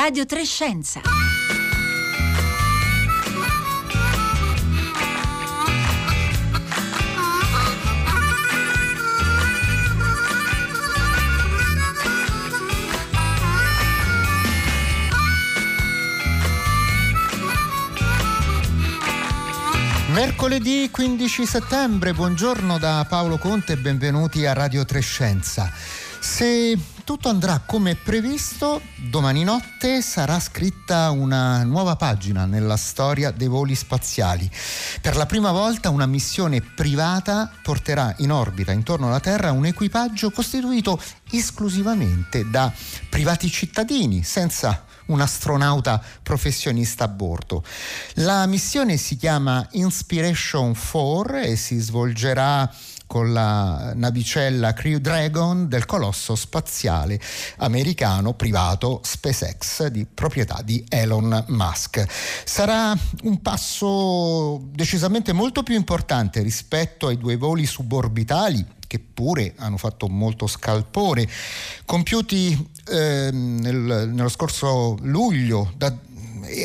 Radio 0.00 0.26
Trescenza. 0.26 1.00
Mercoledì 20.12 20.88
15 20.92 21.44
settembre, 21.44 22.12
buongiorno 22.12 22.78
da 22.78 23.04
Paolo 23.08 23.36
Conte 23.38 23.72
e 23.72 23.76
benvenuti 23.76 24.46
a 24.46 24.52
Radio 24.52 24.84
Trescenza. 24.84 25.68
Se 26.20 26.78
tutto 27.08 27.30
andrà 27.30 27.62
come 27.64 27.94
previsto, 27.94 28.82
domani 28.96 29.42
notte 29.42 30.02
sarà 30.02 30.38
scritta 30.38 31.08
una 31.08 31.62
nuova 31.64 31.96
pagina 31.96 32.44
nella 32.44 32.76
storia 32.76 33.30
dei 33.30 33.48
voli 33.48 33.74
spaziali. 33.74 34.46
Per 35.00 35.16
la 35.16 35.24
prima 35.24 35.50
volta 35.50 35.88
una 35.88 36.04
missione 36.04 36.60
privata 36.60 37.50
porterà 37.62 38.14
in 38.18 38.30
orbita 38.30 38.72
intorno 38.72 39.06
alla 39.06 39.20
Terra 39.20 39.52
un 39.52 39.64
equipaggio 39.64 40.30
costituito 40.30 41.00
esclusivamente 41.30 42.44
da 42.50 42.70
privati 43.08 43.50
cittadini, 43.50 44.22
senza 44.22 44.84
un 45.08 45.20
astronauta 45.20 46.02
professionista 46.22 47.04
a 47.04 47.08
bordo. 47.08 47.62
La 48.14 48.46
missione 48.46 48.96
si 48.96 49.16
chiama 49.16 49.66
Inspiration 49.72 50.74
4 50.74 51.38
e 51.38 51.56
si 51.56 51.78
svolgerà 51.78 52.70
con 53.08 53.32
la 53.32 53.92
navicella 53.94 54.74
Crew 54.74 54.98
Dragon 54.98 55.66
del 55.66 55.86
colosso 55.86 56.36
spaziale 56.36 57.18
americano 57.56 58.34
privato 58.34 59.00
SpaceX 59.02 59.86
di 59.86 60.06
proprietà 60.06 60.60
di 60.62 60.84
Elon 60.88 61.46
Musk. 61.48 62.04
Sarà 62.44 62.96
un 63.22 63.40
passo 63.40 64.60
decisamente 64.70 65.32
molto 65.32 65.62
più 65.62 65.74
importante 65.74 66.42
rispetto 66.42 67.06
ai 67.06 67.16
due 67.16 67.36
voli 67.36 67.64
suborbitali 67.64 68.76
che 68.86 68.98
pure 68.98 69.54
hanno 69.58 69.76
fatto 69.76 70.08
molto 70.08 70.46
scalpore, 70.46 71.28
compiuti 71.84 72.70
eh, 72.88 73.30
nel, 73.32 74.10
nello 74.12 74.28
scorso 74.28 74.96
luglio 75.02 75.72
da 75.76 75.94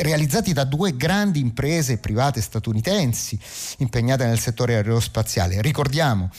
realizzati 0.02 0.54
da 0.54 0.64
due 0.64 0.96
grandi 0.96 1.40
imprese 1.40 1.98
private 1.98 2.42
statunitensi 2.42 3.38
impegnate 3.80 4.26
nel 4.26 4.40
settore 4.40 4.76
aerospaziale. 4.76 5.62
Ricordiamo 5.62 6.30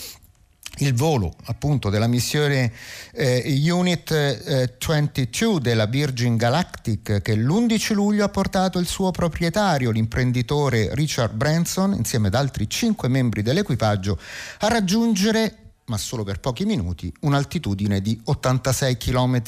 il 0.79 0.95
volo 0.95 1.35
appunto 1.45 1.89
della 1.89 2.09
missione 2.09 2.73
eh, 3.13 3.71
Unit 3.71 4.11
eh, 4.11 4.77
22 4.85 5.61
della 5.61 5.87
Virgin 5.87 6.37
Galactic 6.37 7.23
che 7.23 7.37
l'11 7.37 7.93
luglio 7.93 8.25
ha 8.25 8.29
portato 8.29 8.79
il 8.79 8.87
suo 8.87 9.11
proprietario, 9.13 9.91
l'imprenditore 9.91 10.91
Richard 10.95 11.35
Branson, 11.35 11.95
insieme 11.95 12.27
ad 12.27 12.35
altri 12.35 12.69
cinque 12.69 13.09
membri 13.09 13.43
dell'equipaggio, 13.43 14.19
a 14.61 14.69
raggiungere 14.69 15.59
ma 15.87 15.99
solo 15.99 16.25
per 16.25 16.41
pochi 16.41 16.65
minuti, 16.65 17.13
un'altitudine 17.21 18.01
di 18.01 18.19
86 18.25 18.97
km 18.97 19.43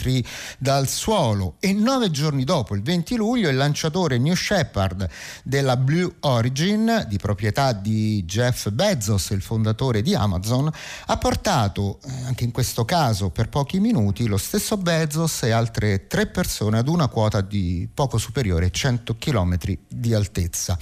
dal 0.58 0.86
suolo 0.86 1.56
e 1.60 1.72
nove 1.72 2.10
giorni 2.10 2.44
dopo, 2.44 2.74
il 2.74 2.82
20 2.82 3.16
luglio, 3.16 3.48
il 3.48 3.56
lanciatore 3.56 4.18
New 4.18 4.34
Shepard 4.34 5.08
della 5.42 5.76
Blue 5.76 6.16
Origin, 6.20 7.06
di 7.08 7.16
proprietà 7.16 7.72
di 7.72 8.24
Jeff 8.24 8.68
Bezos, 8.70 9.30
il 9.30 9.40
fondatore 9.40 10.02
di 10.02 10.14
Amazon, 10.14 10.70
ha 11.06 11.16
portato, 11.16 12.00
eh, 12.04 12.24
anche 12.26 12.44
in 12.44 12.50
questo 12.50 12.84
caso 12.84 13.30
per 13.30 13.48
pochi 13.48 13.80
minuti, 13.80 14.26
lo 14.26 14.36
stesso 14.36 14.76
Bezos 14.76 15.44
e 15.44 15.50
altre 15.50 16.06
tre 16.06 16.26
persone 16.26 16.78
ad 16.78 16.88
una 16.88 17.08
quota 17.08 17.40
di 17.40 17.88
poco 17.92 18.18
superiore 18.18 18.66
ai 18.66 18.72
100 18.72 19.16
km 19.18 19.56
di 19.88 20.12
altezza. 20.12 20.78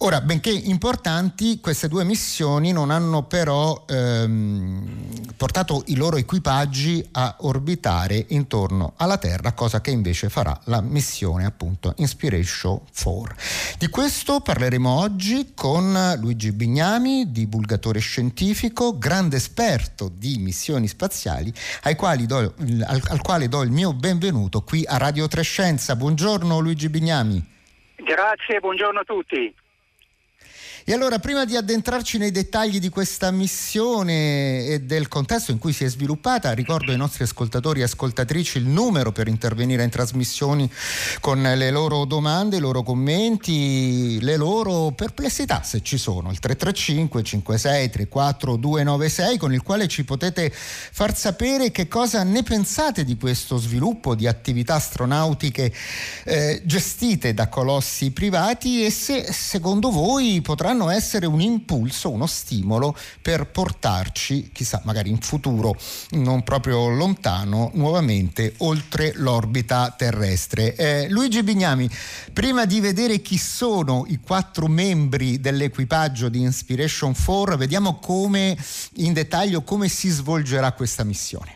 Ora, 0.00 0.20
benché 0.20 0.50
importanti, 0.50 1.58
queste 1.58 1.88
due 1.88 2.04
missioni 2.04 2.70
non 2.70 2.90
hanno 2.90 3.22
però 3.22 3.86
ehm, 3.88 5.32
portato 5.38 5.84
i 5.86 5.96
loro 5.96 6.18
equipaggi 6.18 7.02
a 7.12 7.36
orbitare 7.40 8.26
intorno 8.28 8.92
alla 8.98 9.16
Terra, 9.16 9.52
cosa 9.52 9.80
che 9.80 9.90
invece 9.90 10.28
farà 10.28 10.58
la 10.64 10.82
missione 10.82 11.46
appunto 11.46 11.94
Inspiration 11.96 12.78
4. 12.94 13.34
Di 13.78 13.88
questo 13.88 14.40
parleremo 14.40 14.90
oggi 14.90 15.52
con 15.54 16.14
Luigi 16.20 16.52
Bignami, 16.52 17.32
divulgatore 17.32 17.98
scientifico, 17.98 18.98
grande 18.98 19.36
esperto 19.36 20.10
di 20.14 20.36
missioni 20.36 20.88
spaziali, 20.88 21.50
do, 22.26 22.36
al, 22.36 23.02
al 23.08 23.22
quale 23.22 23.48
do 23.48 23.62
il 23.62 23.70
mio 23.70 23.94
benvenuto 23.94 24.60
qui 24.60 24.84
a 24.86 24.98
Radio 24.98 25.26
Trescenza. 25.26 25.96
Buongiorno 25.96 26.58
Luigi 26.58 26.90
Bignami. 26.90 27.42
Grazie, 27.96 28.60
buongiorno 28.60 29.00
a 29.00 29.04
tutti. 29.04 29.54
E 30.88 30.92
allora, 30.92 31.18
prima 31.18 31.44
di 31.44 31.56
addentrarci 31.56 32.16
nei 32.16 32.30
dettagli 32.30 32.78
di 32.78 32.90
questa 32.90 33.32
missione 33.32 34.66
e 34.66 34.82
del 34.82 35.08
contesto 35.08 35.50
in 35.50 35.58
cui 35.58 35.72
si 35.72 35.82
è 35.82 35.88
sviluppata, 35.88 36.52
ricordo 36.52 36.92
ai 36.92 36.96
nostri 36.96 37.24
ascoltatori 37.24 37.80
e 37.80 37.82
ascoltatrici 37.82 38.58
il 38.58 38.66
numero 38.66 39.10
per 39.10 39.26
intervenire 39.26 39.82
in 39.82 39.90
trasmissioni 39.90 40.70
con 41.18 41.42
le 41.42 41.70
loro 41.72 42.04
domande, 42.04 42.58
i 42.58 42.60
loro 42.60 42.84
commenti, 42.84 44.20
le 44.20 44.36
loro 44.36 44.92
perplessità, 44.92 45.64
se 45.64 45.82
ci 45.82 45.98
sono, 45.98 46.30
il 46.30 46.38
335 46.38 47.22
56 47.24 47.90
34 47.90 48.54
296 48.54 49.38
con 49.38 49.52
il 49.52 49.62
quale 49.64 49.88
ci 49.88 50.04
potete 50.04 50.52
far 50.52 51.16
sapere 51.16 51.72
che 51.72 51.88
cosa 51.88 52.22
ne 52.22 52.44
pensate 52.44 53.02
di 53.02 53.16
questo 53.16 53.56
sviluppo 53.56 54.14
di 54.14 54.28
attività 54.28 54.76
astronautiche 54.76 55.72
eh, 56.22 56.62
gestite 56.64 57.34
da 57.34 57.48
colossi 57.48 58.12
privati 58.12 58.84
e 58.84 58.92
se 58.92 59.32
secondo 59.32 59.90
voi 59.90 60.40
potranno 60.42 60.74
potranno 60.76 60.90
essere 60.90 61.24
un 61.24 61.40
impulso, 61.40 62.10
uno 62.10 62.26
stimolo 62.26 62.94
per 63.22 63.46
portarci, 63.46 64.50
chissà, 64.52 64.82
magari 64.84 65.08
in 65.08 65.18
futuro 65.18 65.74
non 66.10 66.42
proprio 66.42 66.88
lontano, 66.88 67.70
nuovamente 67.74 68.54
oltre 68.58 69.12
l'orbita 69.14 69.94
terrestre. 69.96 70.74
Eh, 70.74 71.08
Luigi 71.08 71.42
Bignami, 71.42 71.88
prima 72.32 72.66
di 72.66 72.80
vedere 72.80 73.22
chi 73.22 73.38
sono 73.38 74.04
i 74.08 74.20
quattro 74.20 74.66
membri 74.66 75.40
dell'equipaggio 75.40 76.28
di 76.28 76.42
Inspiration 76.42 77.14
4, 77.14 77.56
vediamo 77.56 77.98
come 77.98 78.56
in 78.96 79.14
dettaglio 79.14 79.62
come 79.62 79.88
si 79.88 80.10
svolgerà 80.10 80.72
questa 80.72 81.04
missione 81.04 81.55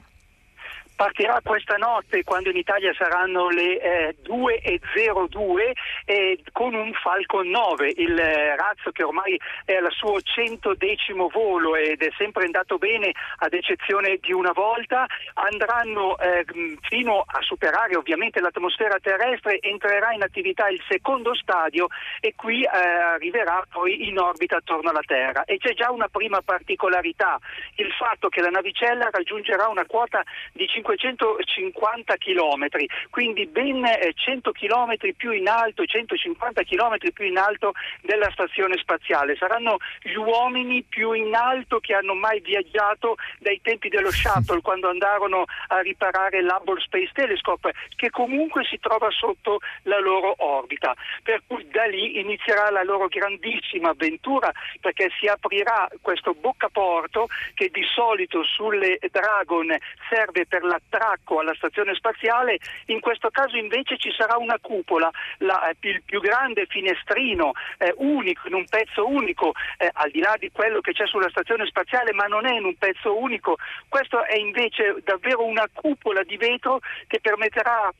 partirà 1.01 1.41
questa 1.43 1.77
notte 1.79 2.23
quando 2.25 2.51
in 2.51 2.59
Italia 2.59 2.93
saranno 2.93 3.49
le 3.49 3.81
eh, 3.81 4.17
2.02 4.23 5.73
eh, 6.05 6.39
con 6.53 6.75
un 6.75 6.93
Falcon 6.93 7.49
9, 7.49 7.95
il 7.97 8.19
eh, 8.19 8.55
razzo 8.55 8.91
che 8.91 9.03
ormai 9.03 9.41
è 9.65 9.77
al 9.77 9.91
suo 9.93 10.21
centodecimo 10.21 11.31
volo 11.33 11.75
ed 11.75 12.03
è 12.03 12.11
sempre 12.19 12.45
andato 12.45 12.77
bene 12.77 13.13
ad 13.39 13.55
eccezione 13.55 14.19
di 14.21 14.35
una 14.35 14.53
volta, 14.53 15.07
andranno 15.33 16.19
eh, 16.19 16.45
fino 16.83 17.25
a 17.27 17.41
superare 17.41 17.97
ovviamente 17.97 18.39
l'atmosfera 18.39 18.99
terrestre, 19.01 19.59
entrerà 19.63 20.13
in 20.13 20.23
attività 20.23 20.69
il 20.69 20.83
secondo 20.87 21.35
stadio 21.35 21.87
e 22.21 22.35
qui 22.37 22.63
eh, 22.63 22.69
arriverà 22.69 23.65
poi 23.71 24.07
in 24.07 24.19
orbita 24.19 24.57
attorno 24.57 24.91
alla 24.91 25.01
Terra. 25.07 25.45
E 25.45 25.57
c'è 25.57 25.73
già 25.73 25.91
una 25.91 26.09
prima 26.09 26.43
particolarità, 26.43 27.39
il 27.77 27.91
fatto 27.93 28.29
che 28.29 28.43
la 28.43 28.51
navicella 28.51 29.09
raggiungerà 29.11 29.67
una 29.69 29.87
quota 29.87 30.23
di 30.53 30.69
5 30.69 30.89
550 30.97 32.17
km, 32.17 32.67
quindi 33.11 33.47
ben 33.47 33.85
100 34.15 34.51
eh, 34.51 34.53
km 34.53 34.95
più 35.17 35.33
in 35.33 35.49
alto, 35.49 35.85
150 35.85 36.63
km 36.63 36.97
più 37.13 37.25
in 37.27 37.39
alto 37.39 37.73
della 38.03 38.31
stazione 38.33 38.77
spaziale. 38.79 39.37
Saranno 39.37 39.77
gli 40.03 40.15
uomini 40.15 40.83
più 40.83 41.13
in 41.13 41.35
alto 41.35 41.81
che 41.81 41.95
hanno 41.95 42.15
mai 42.15 42.41
viaggiato 42.41 43.17
dai 43.39 43.61
tempi 43.63 43.89
dello 43.89 44.11
shuttle 44.11 44.61
quando 44.61 44.89
andarono 44.89 45.45
a 45.69 45.81
riparare 45.81 46.43
l'Hubble 46.43 46.81
Space 46.81 47.11
Telescope 47.13 47.73
che 47.97 48.11
comunque 48.11 48.65
si 48.65 48.79
trova 48.79 49.11
sotto 49.11 49.61
la 49.83 49.99
loro 49.99 50.35
orbita. 50.39 50.95
Per 51.23 51.43
cui 51.47 51.67
da 51.71 51.85
lì 51.85 52.19
inizierà 52.21 52.71
la 52.71 52.83
loro 52.83 53.09
grandissima 53.09 53.91
avventura 53.91 54.51
perché 54.81 55.11
si 55.19 55.27
aprirà 55.27 55.89
questo 56.01 56.35
boccaporto 56.35 57.29
che 57.55 57.69
di 57.73 57.85
solito 57.95 58.43
sulle 58.45 58.99
Dragon 59.11 59.77
serve 60.09 60.47
per 60.47 60.63
la 60.65 60.80
attracco 60.87 61.41
alla 61.41 61.55
stazione 61.55 61.95
spaziale, 61.95 62.59
in 62.87 63.01
questo 63.01 63.31
caso 63.31 63.57
invece 63.57 63.97
ci 63.97 64.11
sarà 64.17 64.37
una 64.37 64.59
cupola, 64.61 65.11
la, 65.39 65.69
eh, 65.69 65.77
il 65.81 66.03
più 66.03 66.21
grande 66.21 66.67
finestrino 66.67 67.53
eh, 67.79 67.95
unico, 67.99 68.49
in 68.49 68.55
un 68.55 68.65
pezzo 68.69 69.07
unico, 69.07 69.53
eh, 69.79 69.91
al 69.93 70.11
di 70.11 70.21
là 70.21 70.35
di 70.39 70.51
quello 70.51 70.81
che 70.81 70.93
c'è 70.93 71.07
sulla 71.07 71.29
stazione 71.31 71.67
spaziale, 71.67 72.13
ma 72.13 72.25
non 72.25 72.47
è 72.47 72.55
in 72.55 72.65
un 72.65 72.77
pezzo 72.77 73.17
unico, 73.17 73.57
questo 73.89 74.25
è 74.25 74.37
invece 74.37 74.97
davvero 75.05 75.45
una 75.45 75.69
cupola 75.73 76.23
di 76.23 76.37
vetro 76.37 76.81
che 77.07 77.21
permetterà 77.21 77.93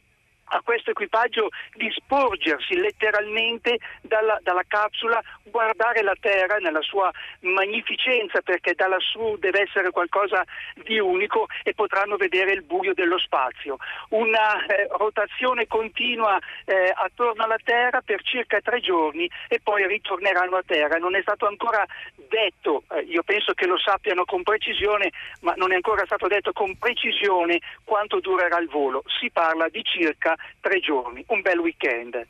a 0.53 0.61
questo 0.63 0.91
equipaggio 0.91 1.49
di 1.75 1.91
sporgersi 1.95 2.77
letteralmente 2.77 3.79
dalla, 4.03 4.39
dalla, 4.43 4.63
capsula, 4.67 5.23
guardare 5.45 6.03
la 6.03 6.17
Terra 6.19 6.57
nella 6.57 6.83
sua 6.83 7.11
magnificenza 7.41 8.41
perché 8.41 8.75
da 8.75 8.89
lassù 8.89 9.37
deve 9.39 9.63
essere 9.63 9.91
qualcosa 9.91 10.45
di 10.75 10.99
unico 10.99 11.47
e 11.63 11.75
potranno 11.75 12.17
vedere 12.17 12.53
il 12.53 12.63
buio 12.63 12.95
dello 12.95 13.19
spazio. 13.19 13.77
Una 14.11 14.65
eh, 14.67 14.89
rotazione 14.91 15.67
continua 15.67 16.39
eh, 16.65 16.93
attorno 16.95 17.45
alla 17.45 17.59
Terra 17.63 18.01
per 18.01 18.23
circa 18.23 18.61
tre 18.61 18.81
giorni 18.81 19.31
e 19.49 19.61
poi 19.63 19.87
ritorneranno 19.87 20.57
a 20.57 20.63
Terra. 20.65 20.99
Non 20.99 21.15
è 21.15 21.23
stato 21.23 21.47
ancora 21.47 21.85
detto, 22.29 22.83
eh, 22.93 23.01
io 23.03 23.23
penso 23.23 23.53
che 23.53 23.67
lo 23.67 23.79
sappiano 23.79 24.25
con 24.25 24.43
precisione, 24.43 25.11
ma 25.41 25.55
non 25.57 25.73
è 25.73 25.75
ancora 25.75 26.05
stato 26.05 26.27
detto 26.27 26.53
con 26.53 26.77
precisione 26.77 27.61
quanto 27.85 28.21
durerà 28.21 28.59
il 28.59 28.69
volo. 28.69 29.03
Si 29.21 29.31
parla 29.31 29.69
di 29.69 29.83
circa 29.85 30.37
tre 30.61 30.81
giorni, 30.81 31.25
un 31.29 31.41
bel 31.43 31.59
weekend. 31.59 32.27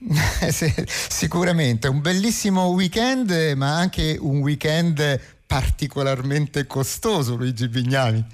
Sicuramente, 0.48 1.88
un 1.88 2.00
bellissimo 2.00 2.68
weekend, 2.68 3.52
ma 3.56 3.76
anche 3.76 4.16
un 4.18 4.40
weekend 4.40 5.20
particolarmente 5.46 6.66
costoso, 6.66 7.36
Luigi 7.36 7.68
Bignami. 7.68 8.24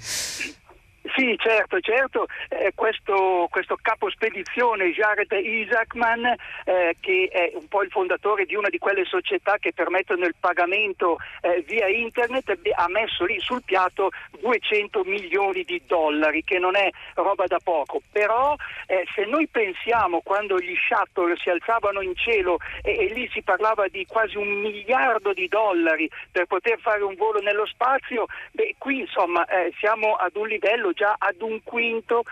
Sì, 1.17 1.35
certo, 1.39 1.79
certo. 1.79 2.27
Eh, 2.47 2.73
questo, 2.75 3.47
questo, 3.49 3.75
capo 3.81 4.07
spedizione, 4.11 4.91
Jared 4.91 5.31
Isaacman, 5.31 6.35
eh, 6.63 6.95
che 6.99 7.27
è 7.31 7.53
un 7.55 7.67
po' 7.67 7.81
il 7.81 7.89
fondatore 7.89 8.45
di 8.45 8.53
una 8.53 8.69
di 8.69 8.77
quelle 8.77 9.03
società 9.03 9.57
che 9.57 9.73
permettono 9.73 10.27
il 10.27 10.35
pagamento 10.39 11.17
eh, 11.41 11.63
via 11.65 11.87
internet, 11.87 12.55
ha 12.75 12.87
messo 12.89 13.25
lì 13.25 13.39
sul 13.39 13.63
piatto 13.65 14.11
200 14.41 15.01
milioni 15.05 15.63
di 15.63 15.81
dollari, 15.87 16.43
che 16.43 16.59
non 16.59 16.75
è 16.75 16.87
roba 17.15 17.45
da 17.47 17.57
poco. 17.63 17.99
Però 18.11 18.55
eh, 18.85 19.03
se 19.15 19.25
noi 19.25 19.47
pensiamo 19.47 20.21
quando 20.21 20.59
gli 20.59 20.75
shuttle 20.75 21.35
si 21.37 21.49
alzavano 21.49 22.01
in 22.01 22.15
cielo 22.15 22.59
e, 22.83 22.95
e 22.95 23.13
lì 23.13 23.27
si 23.33 23.41
parlava 23.41 23.87
di 23.87 24.05
quasi 24.05 24.37
un 24.37 24.49
miliardo 24.49 25.33
di 25.33 25.47
dollari 25.47 26.07
per 26.31 26.45
poter 26.45 26.77
fare 26.79 27.01
un 27.01 27.15
volo 27.15 27.39
nello 27.39 27.65
spazio, 27.65 28.27
beh, 28.51 28.75
qui 28.77 28.99
insomma 28.99 29.43
eh, 29.45 29.73
siamo 29.79 30.13
ad 30.13 30.35
un 30.35 30.47
livello 30.47 30.91
già 30.91 31.05
ad 31.17 31.41
un 31.41 31.61
quinto 31.63 32.23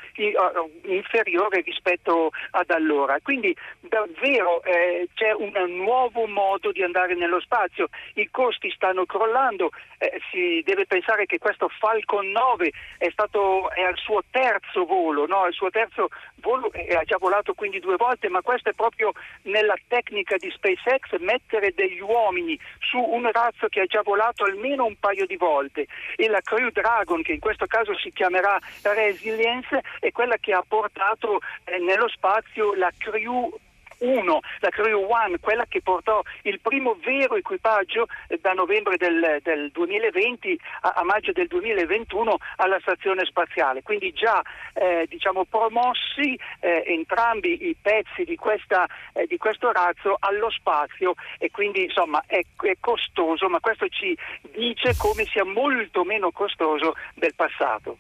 inferiore 0.84 1.62
rispetto 1.62 2.32
ad 2.52 2.70
allora. 2.70 3.20
Quindi 3.22 3.56
davvero 3.80 4.64
eh, 4.64 5.08
c'è 5.14 5.32
un 5.34 5.54
nuovo 5.78 6.26
modo 6.28 6.72
di 6.72 6.84
andare 6.84 7.16
nello 7.16 7.40
spazio, 7.40 7.90
i 8.16 8.30
costi 8.30 8.72
stanno 8.72 9.06
crollando, 9.06 9.72
eh, 9.98 10.20
si 10.32 10.62
deve 10.66 10.86
pensare 10.86 11.26
che 11.26 11.38
questo 11.38 11.70
Falcon 11.70 12.30
9 12.32 12.72
è, 12.98 13.10
stato, 13.12 13.70
è 13.72 13.82
al 13.82 13.98
suo 13.98 14.24
terzo 14.30 14.86
volo, 14.86 15.26
no? 15.26 15.46
il 15.48 15.54
suo 15.54 15.70
terzo 15.70 16.10
volo 16.38 16.72
ha 16.96 17.04
già 17.04 17.18
volato 17.18 17.54
quindi 17.54 17.80
due 17.80 17.96
volte, 17.96 18.30
ma 18.30 18.42
questo 18.42 18.70
è 18.70 18.74
proprio 18.74 19.12
nella 19.44 19.76
tecnica 19.88 20.36
di 20.38 20.50
SpaceX 20.52 21.18
mettere 21.20 21.74
degli 21.74 22.00
uomini 22.00 22.60
su 22.80 23.00
un 23.00 23.30
razzo 23.32 23.68
che 23.68 23.82
ha 23.82 23.86
già 23.86 24.02
volato 24.02 24.44
almeno 24.44 24.86
un 24.86 24.96
paio 25.00 25.26
di 25.26 25.36
volte 25.36 25.88
e 26.16 26.28
la 26.28 26.42
Crew 26.42 26.70
Dragon, 26.70 27.22
che 27.22 27.34
in 27.34 27.40
questo 27.40 27.66
caso 27.66 27.96
si 27.98 28.12
chiamerà 28.12 28.60
Resilience, 28.82 29.82
è 30.00 30.12
quella 30.12 30.38
che 30.38 30.54
ha 30.54 30.64
portato 30.68 31.40
eh, 31.64 31.78
nello 31.80 32.08
spazio 32.08 32.74
la 32.76 32.92
Crew 32.98 33.52
1, 34.00 34.40
la 34.60 34.70
Crew 34.70 35.08
One, 35.10 35.40
quella 35.40 35.66
che 35.68 35.82
portò 35.82 36.22
il 36.44 36.60
primo 36.60 36.98
vero 37.04 37.36
equipaggio 37.36 38.08
eh, 38.28 38.38
da 38.42 38.54
novembre 38.54 38.98
del, 38.98 39.40
del 39.42 39.72
2020 39.72 40.60
a, 40.82 40.94
a, 40.98 41.04
maggio 41.04 41.32
del 41.32 41.48
2021 41.48 42.38
alla 42.58 42.80
stazione 42.82 43.26
spaziale. 43.26 43.84
Quindi 43.84 44.12
già 44.12 44.42
eh, 44.74 45.06
diciamo, 45.08 45.46
promossi 45.46 46.38
eh, 46.60 46.84
entrambi 46.88 47.68
i 47.68 47.76
pezzi 47.80 48.24
di, 48.24 48.36
questa, 48.36 48.88
eh, 49.14 49.26
di, 49.28 49.38
questo 49.38 49.72
razzo 49.72 50.16
allo 50.20 50.50
spazio 50.50 51.14
e 51.38 51.52
quindi 51.52 51.84
insomma 51.84 52.24
è, 52.28 52.42
è 52.62 52.76
costoso, 52.80 53.48
ma 53.48 53.60
questo 53.60 53.88
ci 53.88 54.18
dice 54.52 54.96
come 54.98 55.26
sia 55.26 55.46
molto 55.46 56.04
meno 56.04 56.32
costoso 56.32 56.96
del 57.14 57.34
passato 57.36 57.98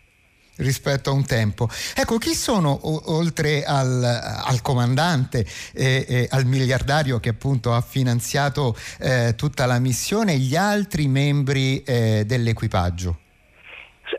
rispetto 0.57 1.09
a 1.09 1.13
un 1.13 1.25
tempo. 1.25 1.69
Ecco, 1.95 2.17
chi 2.17 2.35
sono 2.35 2.79
oltre 3.11 3.63
al, 3.63 4.03
al 4.03 4.61
comandante 4.61 5.45
e, 5.73 6.05
e, 6.07 6.27
al 6.29 6.45
miliardario 6.45 7.19
che 7.19 7.29
appunto 7.29 7.73
ha 7.73 7.81
finanziato 7.81 8.75
eh, 8.99 9.33
tutta 9.35 9.65
la 9.65 9.79
missione, 9.79 10.37
gli 10.37 10.55
altri 10.55 11.07
membri 11.07 11.83
eh, 11.83 12.23
dell'equipaggio? 12.25 13.19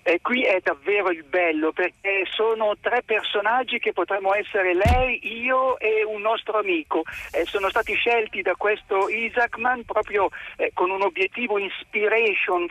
E 0.03 0.21
qui 0.21 0.43
è 0.43 0.61
davvero 0.63 1.11
il 1.11 1.25
bello 1.25 1.73
perché 1.73 2.25
sono 2.31 2.75
tre 2.81 3.03
personaggi 3.03 3.79
che 3.79 3.93
potremmo 3.93 4.35
essere 4.35 4.75
lei, 4.75 5.21
io 5.43 5.79
e 5.79 6.05
un 6.05 6.21
nostro 6.21 6.59
amico. 6.59 7.03
Eh, 7.33 7.45
sono 7.47 7.69
stati 7.69 7.95
scelti 7.95 8.43
da 8.43 8.55
questo 8.57 9.09
Isaacman 9.09 9.85
proprio 9.85 10.29
eh, 10.57 10.71
con 10.75 10.91
un 10.91 11.03
obiettivo 11.03 11.59
inspiration 11.59 12.67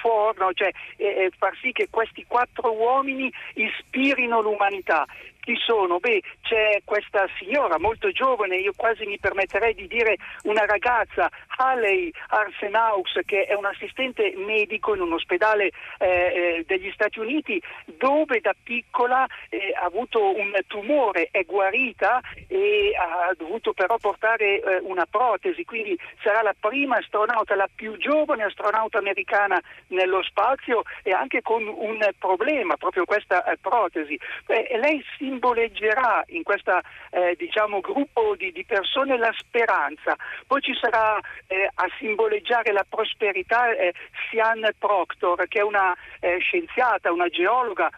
for, 0.00 0.36
no? 0.38 0.52
cioè 0.52 0.70
eh, 0.96 1.06
eh, 1.06 1.30
far 1.36 1.56
sì 1.60 1.72
che 1.72 1.88
questi 1.90 2.24
quattro 2.26 2.72
uomini 2.72 3.32
ispirino 3.54 4.40
l'umanità 4.40 5.06
chi 5.40 5.56
sono? 5.56 5.98
Beh, 5.98 6.22
c'è 6.42 6.80
questa 6.84 7.26
signora 7.38 7.78
molto 7.78 8.10
giovane, 8.12 8.56
io 8.56 8.72
quasi 8.76 9.06
mi 9.06 9.18
permetterei 9.18 9.74
di 9.74 9.86
dire 9.86 10.16
una 10.44 10.64
ragazza, 10.66 11.28
Haley 11.56 12.10
Arsenaus, 12.28 13.18
che 13.24 13.44
è 13.44 13.54
un 13.54 13.64
assistente 13.64 14.32
medico 14.36 14.94
in 14.94 15.00
un 15.00 15.12
ospedale 15.12 15.70
eh, 15.98 16.06
eh, 16.06 16.64
degli 16.66 16.90
Stati 16.92 17.18
Uniti, 17.18 17.60
dove 17.84 18.40
da 18.40 18.54
piccola 18.62 19.26
eh, 19.48 19.72
ha 19.74 19.84
avuto 19.84 20.36
un 20.36 20.52
tumore, 20.66 21.28
è 21.30 21.44
guarita 21.44 22.20
e 22.46 22.92
ha 22.96 23.32
dovuto 23.36 23.72
però 23.72 23.96
portare 23.98 24.60
eh, 24.60 24.78
una 24.82 25.06
protesi, 25.06 25.64
quindi 25.64 25.98
sarà 26.22 26.42
la 26.42 26.54
prima 26.58 26.96
astronauta, 26.96 27.54
la 27.54 27.68
più 27.74 27.96
giovane 27.96 28.44
astronauta 28.44 28.98
americana 28.98 29.60
nello 29.88 30.22
spazio 30.22 30.82
e 31.02 31.12
anche 31.12 31.42
con 31.42 31.66
un 31.66 31.98
problema, 32.18 32.76
proprio 32.76 33.04
questa 33.04 33.44
eh, 33.44 33.56
protesi. 33.58 34.18
lei 34.46 35.02
si 35.16 35.29
simboleggerà 35.30 36.24
in 36.28 36.42
questo 36.42 36.80
eh, 37.10 37.36
diciamo, 37.38 37.80
gruppo 37.80 38.34
di, 38.36 38.50
di, 38.50 38.64
persone 38.64 39.16
la 39.16 39.32
speranza, 39.38 40.16
poi 40.46 40.60
ci 40.60 40.74
sarà 40.74 41.18
eh, 41.46 41.70
a 41.72 41.86
simboleggiare 41.98 42.72
la 42.72 42.84
prosperità 42.88 43.70
eh, 43.70 43.94
Sian 44.28 44.68
Proctor 44.78 45.46
che 45.46 45.60
è 45.60 45.62
una 45.62 45.94
eh, 46.18 46.38
scienziata, 46.38 47.12
una 47.12 47.28
geologa 47.28 47.90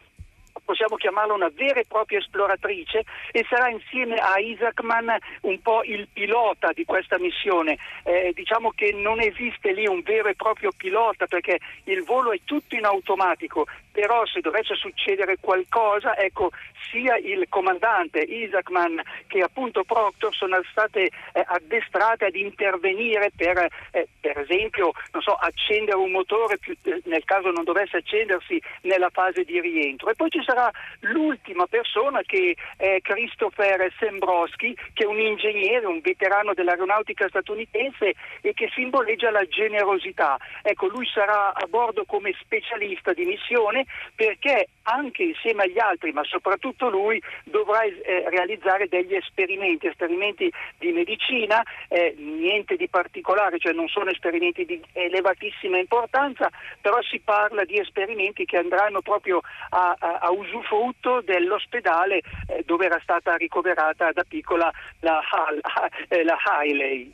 possiamo 0.65 0.97
chiamarla 0.97 1.35
una 1.35 1.51
vera 1.53 1.81
e 1.81 1.87
propria 1.89 2.19
esploratrice 2.19 3.05
e 3.31 3.45
sarà 3.49 3.69
insieme 3.69 4.17
a 4.17 4.39
Isaacman 4.39 5.17
un 5.43 5.61
po' 5.61 5.83
il 5.83 6.09
pilota 6.13 6.73
di 6.73 6.85
questa 6.85 7.19
missione. 7.19 7.79
Eh, 8.05 8.33
diciamo 8.35 8.71
che 8.71 8.93
non 8.93 9.21
esiste 9.21 9.73
lì 9.73 9.87
un 9.87 10.03
vero 10.03 10.29
e 10.29 10.35
proprio 10.35 10.71
pilota 10.77 11.27
perché 11.27 11.59
il 11.85 12.05
volo 12.05 12.33
è 12.33 12.41
tutto 12.45 12.75
in 12.75 12.85
automatico, 12.85 13.67
però 13.93 14.25
se 14.27 14.41
dovesse 14.41 14.75
succedere 14.75 15.37
qualcosa, 15.41 16.17
ecco, 16.17 16.51
sia 16.91 17.17
il 17.17 17.47
comandante 17.49 18.21
Isaacman 18.21 19.01
che 19.27 19.43
appunto 19.43 19.85
Proctor 19.85 20.35
sono 20.35 20.61
state 20.71 21.11
eh, 21.33 21.45
addestrate 21.47 22.27
ad 22.27 22.35
intervenire 22.35 23.31
per, 23.35 23.69
eh, 23.93 24.09
per 24.21 24.39
esempio, 24.39 24.93
so, 25.21 25.33
accendere 25.35 25.97
un 25.97 26.11
motore 26.11 26.59
più, 26.59 26.75
eh, 26.83 27.01
nel 27.05 27.25
caso 27.25 27.51
non 27.51 27.65
dovesse 27.65 27.99
accendersi 27.99 28.61
nella 28.83 29.11
fase 29.11 29.45
di 29.45 29.61
rientro. 29.61 30.11
E 30.11 30.15
poi 30.15 30.31
ci 30.31 30.43
sarà 30.45 30.71
l'ultima 31.01 31.67
persona 31.67 32.23
che 32.23 32.57
è 32.77 32.99
Christopher 33.03 33.93
Sembrowski, 33.99 34.77
che 34.93 35.05
è 35.05 35.07
un 35.07 35.21
ingegnere, 35.21 35.87
un 35.87 36.01
veterano 36.01 36.55
dell'aeronautica 36.55 37.29
statunitense 37.29 38.15
e 38.41 38.53
che 38.55 38.71
simboleggia 38.75 39.31
la 39.31 39.45
generosità. 39.47 40.37
Ecco, 40.63 40.89
lui 40.89 41.07
sarà 41.07 41.53
a 41.55 41.67
bordo 41.69 42.05
come 42.05 42.35
specialista 42.41 43.13
di 43.13 43.25
missione 43.25 43.82
perché 44.15 44.69
anche 44.85 45.23
insieme 45.23 45.65
agli 45.65 45.79
altri, 45.79 46.13
ma 46.13 46.25
soprattutto 46.25 46.89
lui, 46.89 47.21
dovrà 47.45 47.83
eh, 47.83 48.29
realizzare 48.29 48.89
degli 48.89 49.15
esperimenti, 49.15 49.87
esperimenti 49.87 50.51
di 50.79 50.93
medicina, 50.93 51.63
eh, 51.89 52.15
niente 52.19 52.77
di 52.77 52.89
particolare, 52.89 53.59
cioè 53.59 53.73
non 53.73 53.89
sono 53.89 54.11
esperimenti 54.11 54.65
di 54.65 54.81
elevatissima 54.93 55.79
importanza, 55.79 56.51
però 56.81 57.01
si 57.03 57.21
parla 57.21 57.65
di 57.65 57.79
esperimenti 57.79 58.45
che 58.45 58.57
andranno 58.57 59.03
proprio 59.03 59.41
a, 59.71 59.97
a, 59.99 60.19
a 60.19 60.31
usufrutto 60.31 61.21
dell'ospedale 61.21 62.21
eh, 62.49 62.63
dove 62.65 62.87
era 62.87 62.99
stata 63.03 63.37
ricoverata 63.37 64.11
da 64.13 64.25
piccola 64.27 64.71
la, 65.01 65.21
eh, 66.09 66.25
la 66.25 66.37
Hailey. 66.45 67.13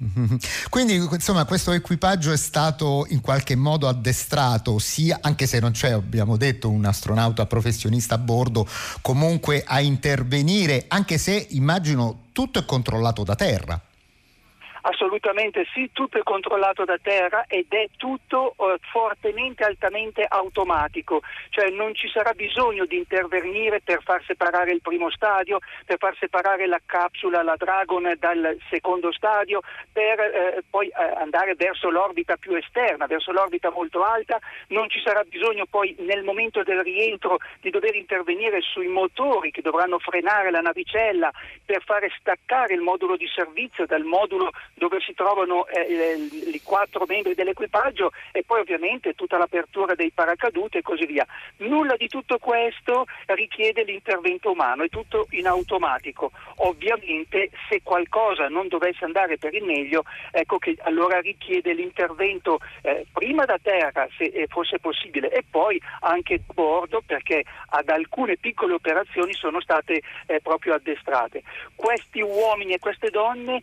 Quindi 0.70 0.94
insomma 0.94 1.44
questo 1.44 1.72
equipaggio 1.72 2.32
è 2.32 2.36
stato 2.36 3.06
in 3.10 3.20
qualche 3.20 3.54
modo 3.54 3.86
addestrato, 3.88 4.78
sia, 4.78 5.18
anche 5.20 5.46
se 5.46 5.60
non 5.60 5.72
c'è, 5.72 5.90
abbiamo 5.90 6.36
detto, 6.36 6.70
un 6.70 6.84
astronauta 6.84 7.46
professionista 7.46 8.14
a 8.14 8.18
bordo, 8.18 8.66
comunque 9.02 9.62
a 9.66 9.80
intervenire, 9.80 10.86
anche 10.88 11.18
se 11.18 11.46
immagino 11.50 12.28
tutto 12.32 12.58
è 12.58 12.64
controllato 12.64 13.24
da 13.24 13.34
terra. 13.34 13.80
Assolutamente 14.82 15.66
sì, 15.72 15.90
tutto 15.92 16.18
è 16.18 16.22
controllato 16.22 16.84
da 16.84 16.98
terra 17.00 17.44
ed 17.46 17.66
è 17.68 17.88
tutto 17.96 18.54
eh, 18.58 18.78
fortemente, 18.90 19.64
altamente 19.64 20.24
automatico, 20.26 21.20
cioè 21.50 21.70
non 21.70 21.94
ci 21.94 22.08
sarà 22.08 22.32
bisogno 22.32 22.86
di 22.86 22.96
intervenire 22.96 23.80
per 23.82 24.02
far 24.02 24.22
separare 24.24 24.72
il 24.72 24.80
primo 24.80 25.10
stadio, 25.10 25.58
per 25.84 25.98
far 25.98 26.16
separare 26.18 26.66
la 26.66 26.80
capsula, 26.84 27.42
la 27.42 27.56
Dragon 27.56 28.12
dal 28.18 28.56
secondo 28.70 29.12
stadio, 29.12 29.60
per 29.92 30.20
eh, 30.20 30.62
poi 30.68 30.88
eh, 30.88 30.92
andare 31.18 31.54
verso 31.56 31.90
l'orbita 31.90 32.36
più 32.36 32.54
esterna, 32.54 33.06
verso 33.06 33.32
l'orbita 33.32 33.70
molto 33.70 34.02
alta, 34.02 34.38
non 34.68 34.88
ci 34.88 35.00
sarà 35.04 35.22
bisogno 35.24 35.66
poi 35.68 35.94
nel 35.98 36.22
momento 36.22 36.62
del 36.62 36.82
rientro 36.82 37.38
di 37.60 37.70
dover 37.70 37.94
intervenire 37.96 38.60
sui 38.60 38.88
motori 38.88 39.50
che 39.50 39.62
dovranno 39.62 39.98
frenare 39.98 40.50
la 40.50 40.60
navicella 40.60 41.30
per 41.64 41.82
fare 41.84 42.10
staccare 42.18 42.74
il 42.74 42.80
modulo 42.80 43.16
di 43.16 43.28
servizio 43.28 43.86
dal 43.86 44.04
modulo 44.04 44.50
dove 44.74 45.00
si 45.00 45.14
trovano 45.14 45.66
eh, 45.66 46.16
i 46.52 46.60
quattro 46.62 47.04
membri 47.06 47.34
dell'equipaggio 47.34 48.12
e 48.32 48.42
poi 48.44 48.60
ovviamente 48.60 49.14
tutta 49.14 49.38
l'apertura 49.38 49.94
dei 49.94 50.10
paracadute 50.10 50.78
e 50.78 50.82
così 50.82 51.06
via. 51.06 51.26
Nulla 51.58 51.96
di 51.96 52.08
tutto 52.08 52.38
questo 52.38 53.06
richiede 53.26 53.82
l'intervento 53.84 54.50
umano, 54.50 54.82
è 54.82 54.88
tutto 54.88 55.26
in 55.30 55.46
automatico. 55.46 56.32
Ovviamente 56.56 57.50
se 57.68 57.80
qualcosa 57.82 58.48
non 58.48 58.68
dovesse 58.68 59.04
andare 59.04 59.38
per 59.38 59.54
il 59.54 59.64
meglio, 59.64 60.04
ecco 60.30 60.58
che 60.58 60.76
allora 60.80 61.20
richiede 61.20 61.72
l'intervento 61.72 62.58
eh, 62.82 63.06
prima 63.12 63.44
da 63.44 63.58
terra 63.60 64.08
se 64.16 64.24
eh, 64.24 64.46
fosse 64.48 64.78
possibile 64.78 65.30
e 65.30 65.44
poi 65.48 65.80
anche 66.00 66.34
a 66.34 66.52
bordo 66.52 67.02
perché 67.04 67.44
ad 67.68 67.88
alcune 67.88 68.36
piccole 68.36 68.74
operazioni 68.74 69.32
sono 69.32 69.60
state 69.60 70.02
eh, 70.26 70.40
proprio 70.40 70.74
addestrate. 70.74 71.42
Questi 71.74 72.20
uomini 72.20 72.72
e 72.72 72.78
queste 72.78 73.10
donne 73.10 73.62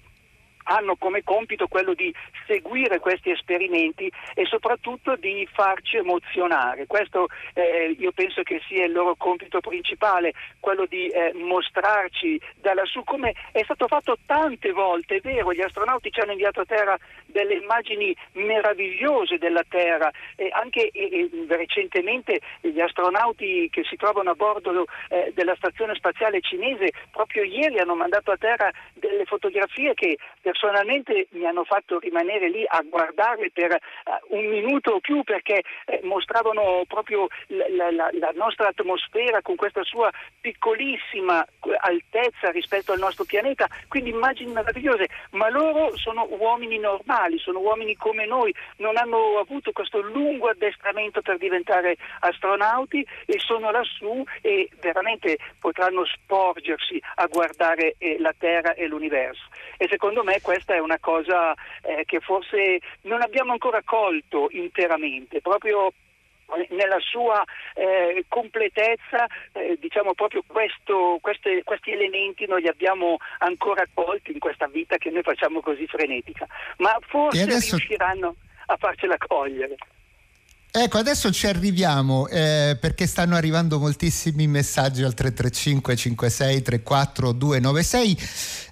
hanno 0.68 0.96
come 0.96 1.24
compito 1.24 1.68
quello 1.68 1.94
di 1.94 2.14
seguire 2.46 3.00
questi 3.00 3.32
esperimenti 3.32 4.12
e 4.34 4.46
soprattutto 4.46 5.16
di 5.16 5.48
farci 5.52 5.98
emozionare. 5.98 6.86
Questo 6.88 7.28
eh, 7.54 7.96
io 7.98 8.12
penso 8.12 8.44
che 8.44 8.62
sia 8.68 8.86
il 8.86 8.92
loro 8.92 9.16
compito 9.16 9.60
principale, 9.60 10.34
quello 10.60 10.86
di 10.86 11.08
eh, 11.08 11.34
mostrarci 11.34 12.40
da 12.56 12.74
lassù 12.74 13.04
come 13.04 13.34
è 13.52 13.64
stato 13.64 13.88
fatto 13.88 14.18
tante 14.26 14.72
volte, 14.72 15.18
è 15.18 15.22
vero, 15.22 15.54
gli 15.54 15.62
astronauti 15.62 16.12
ci 16.12 16.20
hanno 16.20 16.32
inviato 16.32 16.62
a 16.62 16.66
Terra 16.66 16.98
delle 17.26 17.56
immagini 17.56 18.16
meravigliose 18.34 19.38
della 19.38 19.64
Terra 19.68 20.12
e 20.36 20.50
anche 20.52 20.90
e, 20.90 21.30
recentemente 21.48 22.40
gli 22.62 22.80
astronauti 22.80 23.70
che 23.70 23.84
si 23.84 23.96
trovano 23.96 24.32
a 24.32 24.36
bordo 24.36 24.86
eh, 25.10 25.32
della 25.34 25.56
stazione 25.56 25.96
spaziale 25.96 26.42
cinese 26.42 26.92
proprio 27.12 27.44
ieri 27.44 27.80
hanno 27.80 27.96
mandato 27.96 28.32
a 28.32 28.38
Terra 28.38 28.72
delle 28.94 29.26
fotografie 29.26 29.94
che 29.94 30.18
per 30.42 30.57
personalmente 30.58 31.28
mi 31.32 31.46
hanno 31.46 31.64
fatto 31.64 32.00
rimanere 32.00 32.50
lì 32.50 32.66
a 32.68 32.82
guardarle 32.82 33.52
per 33.52 33.74
uh, 33.74 34.36
un 34.36 34.48
minuto 34.48 34.94
o 34.94 35.00
più 35.00 35.24
perché 35.24 35.62
eh, 35.86 36.00
mostravano 36.04 36.84
proprio 36.88 37.28
la, 37.48 37.92
la, 37.92 38.10
la, 38.12 38.32
nostra 38.34 38.68
atmosfera 38.68 39.42
con 39.44 39.56
questa 39.56 39.84
sua 39.84 40.12
piccolissima 40.42 41.46
altezza 41.82 42.50
rispetto 42.50 42.92
al 42.92 43.00
nostro 43.00 43.24
pianeta, 43.24 43.68
quindi 43.88 44.10
immagini 44.10 44.52
meravigliose, 44.52 45.08
ma 45.32 45.50
loro 45.50 45.96
sono 45.96 46.28
uomini 46.30 46.80
normali, 46.80 47.38
sono 47.38 47.60
uomini 47.60 47.96
come 47.96 48.26
noi, 48.26 48.54
non 48.78 48.98
hanno 48.98 49.38
avuto 49.38 49.72
questo 49.72 50.02
lungo 50.02 50.50
addestramento 50.50 51.22
per 51.22 51.38
diventare 51.38 51.98
astronauti 52.22 53.06
e 53.26 53.40
sono 53.40 53.70
lassù 53.70 54.24
e 54.42 54.70
veramente 54.82 55.38
potranno 55.60 56.04
sporgersi 56.06 57.00
a 57.16 57.28
guardare 57.28 57.96
eh, 58.00 58.18
la 58.20 58.34
Terra 58.38 58.74
e 58.74 58.88
l'universo. 58.88 59.44
E 59.78 59.88
secondo 59.88 60.24
me 60.24 60.42
questa 60.48 60.76
è 60.76 60.80
una 60.80 60.98
cosa 60.98 61.54
eh, 61.82 62.06
che 62.06 62.22
forse 62.22 62.80
non 63.02 63.22
abbiamo 63.22 63.52
ancora 63.52 63.82
colto 63.84 64.48
interamente, 64.52 65.42
proprio 65.42 65.92
nella 66.70 67.00
sua 67.02 67.44
eh, 67.74 68.24
completezza, 68.30 69.28
eh, 69.52 69.78
diciamo 69.78 70.14
proprio 70.14 70.44
questo, 70.48 71.18
queste, 71.20 71.64
questi 71.66 71.92
elementi 71.92 72.46
non 72.46 72.60
li 72.60 72.70
abbiamo 72.70 73.18
ancora 73.40 73.84
colti 73.94 74.32
in 74.32 74.40
questa 74.40 74.68
vita 74.68 74.96
che 74.96 75.10
noi 75.10 75.22
facciamo 75.22 75.60
così 75.60 75.86
frenetica, 75.86 76.48
ma 76.78 76.98
forse 77.02 77.42
adesso... 77.42 77.76
riusciranno 77.76 78.36
a 78.68 78.78
farcela 78.78 79.18
cogliere. 79.18 79.76
Ecco, 80.70 80.98
adesso 80.98 81.32
ci 81.32 81.48
arriviamo 81.48 82.28
eh, 82.28 82.78
perché 82.80 83.08
stanno 83.08 83.36
arrivando 83.36 83.80
moltissimi 83.80 84.48
messaggi 84.48 85.02
al 85.02 85.14
335 85.14 85.96
56 85.96 86.62
34 86.62 87.32
296. 87.32 88.18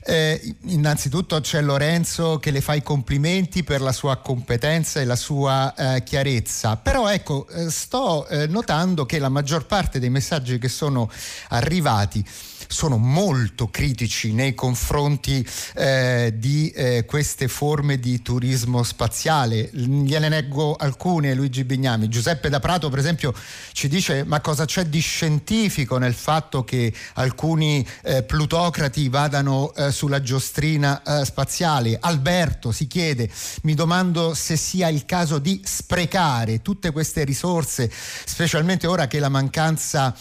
Eh, 0.07 0.55
innanzitutto 0.65 1.39
c'è 1.39 1.61
Lorenzo 1.61 2.37
che 2.37 2.51
le 2.51 2.61
fa 2.61 2.75
i 2.75 2.83
complimenti 2.83 3.63
per 3.63 3.81
la 3.81 3.91
sua 3.91 4.17
competenza 4.17 4.99
e 4.99 5.05
la 5.05 5.15
sua 5.15 5.73
eh, 5.73 6.03
chiarezza, 6.03 6.75
però 6.75 7.09
ecco, 7.09 7.47
eh, 7.47 7.71
sto 7.71 8.27
eh, 8.27 8.45
notando 8.45 9.07
che 9.07 9.17
la 9.17 9.29
maggior 9.29 9.65
parte 9.65 9.97
dei 9.97 10.11
messaggi 10.11 10.59
che 10.59 10.69
sono 10.69 11.09
arrivati 11.49 12.23
sono 12.67 12.97
molto 12.97 13.67
critici 13.69 14.33
nei 14.33 14.53
confronti 14.53 15.45
eh, 15.75 16.33
di 16.35 16.69
eh, 16.69 17.05
queste 17.05 17.47
forme 17.47 17.99
di 17.99 18.21
turismo 18.21 18.83
spaziale. 18.83 19.69
Gliene 19.73 20.29
leggo 20.29 20.75
alcune, 20.75 21.33
Luigi 21.33 21.63
Bignami. 21.63 22.07
Giuseppe 22.07 22.49
da 22.49 22.59
Prato, 22.59 22.89
per 22.89 22.99
esempio, 22.99 23.33
ci 23.71 23.87
dice 23.87 24.23
ma 24.23 24.41
cosa 24.41 24.65
c'è 24.65 24.85
di 24.85 24.99
scientifico 24.99 25.97
nel 25.97 26.13
fatto 26.13 26.63
che 26.63 26.93
alcuni 27.13 27.85
eh, 28.03 28.23
plutocrati 28.23 29.09
vadano 29.09 29.73
eh, 29.73 29.91
sulla 29.91 30.21
giostrina 30.21 31.01
eh, 31.01 31.25
spaziale? 31.25 31.97
Alberto 31.99 32.71
si 32.71 32.87
chiede, 32.87 33.29
mi 33.63 33.73
domando 33.73 34.33
se 34.33 34.55
sia 34.55 34.89
il 34.89 35.05
caso 35.05 35.39
di 35.39 35.61
sprecare 35.63 36.61
tutte 36.61 36.91
queste 36.91 37.23
risorse, 37.23 37.91
specialmente 37.91 38.87
ora 38.87 39.07
che 39.07 39.19
la 39.19 39.29
mancanza 39.29 40.15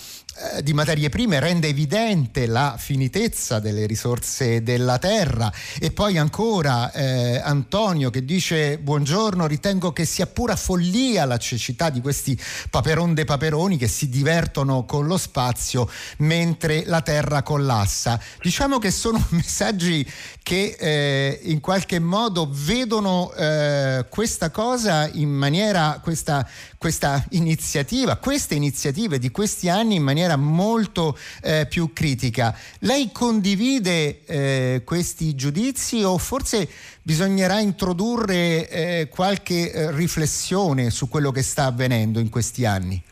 di 0.62 0.72
materie 0.72 1.08
prime 1.08 1.38
rende 1.38 1.68
evidente 1.68 2.46
la 2.46 2.76
finitezza 2.78 3.60
delle 3.60 3.86
risorse 3.86 4.62
della 4.62 4.98
terra. 4.98 5.52
E 5.78 5.90
poi 5.92 6.18
ancora 6.18 6.90
eh, 6.92 7.38
Antonio 7.38 8.10
che 8.10 8.24
dice 8.24 8.78
buongiorno 8.78 9.46
ritengo 9.46 9.92
che 9.92 10.04
sia 10.04 10.26
pura 10.26 10.56
follia 10.56 11.24
la 11.24 11.36
cecità 11.36 11.90
di 11.90 12.00
questi 12.00 12.38
paperon 12.70 13.14
de 13.14 13.24
paperoni 13.24 13.76
che 13.76 13.88
si 13.88 14.08
divertono 14.08 14.84
con 14.84 15.06
lo 15.06 15.16
spazio 15.16 15.88
mentre 16.18 16.84
la 16.86 17.00
terra 17.00 17.42
collassa. 17.42 18.20
Diciamo 18.42 18.78
che 18.78 18.90
sono 18.90 19.24
messaggi 19.30 20.08
che 20.42 20.76
eh, 20.78 21.40
in 21.44 21.60
qualche 21.60 21.98
modo 21.98 22.48
vedono 22.50 23.32
eh, 23.32 24.04
questa 24.10 24.50
cosa 24.50 25.08
in 25.08 25.30
maniera 25.30 26.00
questa, 26.02 26.46
questa 26.84 27.24
iniziativa 27.30 28.16
queste 28.16 28.54
iniziative 28.54 29.18
di 29.18 29.30
questi 29.30 29.70
anni 29.70 29.94
in 29.94 30.02
maniera 30.02 30.36
molto 30.36 31.16
eh, 31.40 31.66
più 31.66 31.94
critica. 31.94 32.54
Lei 32.80 33.10
condivide 33.10 34.22
eh, 34.26 34.82
questi 34.84 35.34
giudizi 35.34 36.02
o 36.02 36.18
forse 36.18 36.68
bisognerà 37.00 37.58
introdurre 37.58 38.68
eh, 38.68 39.08
qualche 39.08 39.72
eh, 39.72 39.92
riflessione 39.92 40.90
su 40.90 41.08
quello 41.08 41.30
che 41.30 41.42
sta 41.42 41.64
avvenendo 41.64 42.18
in 42.18 42.28
questi 42.28 42.66
anni? 42.66 43.02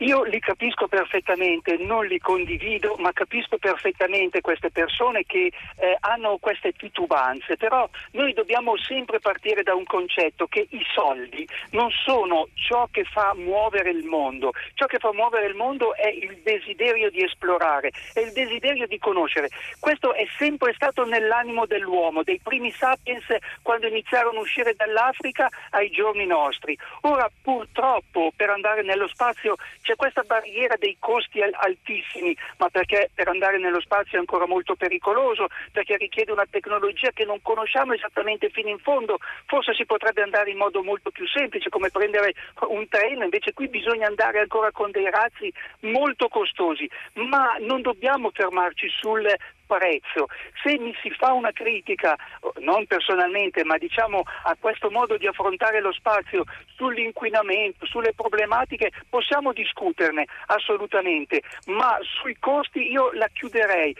Io 0.00 0.22
li 0.22 0.38
capisco 0.40 0.88
perfettamente, 0.88 1.76
non 1.76 2.06
li 2.06 2.18
condivido, 2.18 2.96
ma 2.98 3.12
capisco 3.12 3.58
perfettamente 3.58 4.40
queste 4.40 4.70
persone 4.70 5.24
che 5.26 5.52
eh, 5.76 5.96
hanno 6.00 6.38
queste 6.38 6.72
titubanze, 6.72 7.58
però 7.58 7.86
noi 8.12 8.32
dobbiamo 8.32 8.78
sempre 8.78 9.20
partire 9.20 9.62
da 9.62 9.74
un 9.74 9.84
concetto 9.84 10.46
che 10.46 10.66
i 10.70 10.82
soldi 10.94 11.46
non 11.72 11.90
sono 11.90 12.48
ciò 12.54 12.88
che 12.90 13.04
fa 13.04 13.34
muovere 13.34 13.90
il 13.90 14.06
mondo, 14.06 14.52
ciò 14.72 14.86
che 14.86 14.98
fa 14.98 15.12
muovere 15.12 15.46
il 15.46 15.54
mondo 15.54 15.94
è 15.94 16.08
il 16.08 16.40
desiderio 16.42 17.10
di 17.10 17.22
esplorare, 17.22 17.90
è 18.14 18.20
il 18.20 18.32
desiderio 18.32 18.86
di 18.86 18.98
conoscere. 18.98 19.50
Questo 19.78 20.14
è 20.14 20.26
sempre 20.38 20.72
stato 20.72 21.04
nell'animo 21.04 21.66
dell'uomo, 21.66 22.22
dei 22.22 22.40
primi 22.42 22.70
sapiens 22.70 23.26
quando 23.60 23.86
iniziarono 23.86 24.38
a 24.38 24.42
uscire 24.42 24.74
dall'Africa 24.74 25.46
ai 25.70 25.90
giorni 25.90 26.24
nostri. 26.24 26.74
Ora 27.02 27.30
purtroppo 27.42 28.32
per 28.34 28.48
andare 28.48 28.82
nello 28.82 29.06
spazio 29.06 29.56
c'è 29.90 29.96
questa 29.96 30.22
barriera 30.22 30.76
dei 30.78 30.96
costi 31.00 31.40
altissimi, 31.42 32.36
ma 32.58 32.68
perché 32.68 33.10
per 33.12 33.26
andare 33.26 33.58
nello 33.58 33.80
spazio 33.80 34.16
è 34.16 34.20
ancora 34.20 34.46
molto 34.46 34.76
pericoloso, 34.76 35.48
perché 35.72 35.96
richiede 35.96 36.30
una 36.30 36.46
tecnologia 36.48 37.10
che 37.10 37.24
non 37.24 37.42
conosciamo 37.42 37.92
esattamente 37.92 38.50
fino 38.50 38.68
in 38.68 38.78
fondo, 38.78 39.18
forse 39.46 39.74
si 39.74 39.84
potrebbe 39.86 40.22
andare 40.22 40.50
in 40.50 40.58
modo 40.58 40.82
molto 40.84 41.10
più 41.10 41.26
semplice 41.26 41.70
come 41.70 41.90
prendere 41.90 42.34
un 42.68 42.86
treno, 42.88 43.24
invece 43.24 43.52
qui 43.52 43.66
bisogna 43.66 44.06
andare 44.06 44.38
ancora 44.38 44.70
con 44.70 44.92
dei 44.92 45.10
razzi 45.10 45.52
molto 45.80 46.28
costosi, 46.28 46.88
ma 47.14 47.56
non 47.58 47.82
dobbiamo 47.82 48.30
fermarci 48.30 48.88
sul 48.90 49.26
apprezzo. 49.70 50.26
Se 50.62 50.76
mi 50.78 50.94
si 51.00 51.10
fa 51.10 51.32
una 51.32 51.52
critica, 51.52 52.16
non 52.58 52.86
personalmente, 52.86 53.64
ma 53.64 53.78
diciamo 53.78 54.22
a 54.44 54.56
questo 54.58 54.90
modo 54.90 55.16
di 55.16 55.26
affrontare 55.26 55.80
lo 55.80 55.92
spazio 55.92 56.44
sull'inquinamento, 56.74 57.86
sulle 57.86 58.12
problematiche, 58.14 58.90
possiamo 59.08 59.52
discuterne 59.52 60.26
assolutamente, 60.46 61.42
ma 61.66 61.96
sui 62.02 62.36
costi 62.38 62.90
io 62.90 63.12
la 63.12 63.28
chiuderei. 63.32 63.94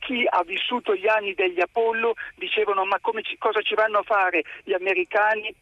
Chi 0.00 0.26
ha 0.28 0.42
vissuto 0.44 0.94
gli 0.94 1.08
anni 1.08 1.34
degli 1.34 1.60
Apollo 1.60 2.14
dicevano 2.34 2.84
ma 2.84 2.98
ci, 3.22 3.36
cosa 3.38 3.60
ci 3.62 3.74
vanno 3.74 3.98
a 3.98 4.02
fare 4.02 4.42
gli 4.64 4.72
americani 4.72 5.54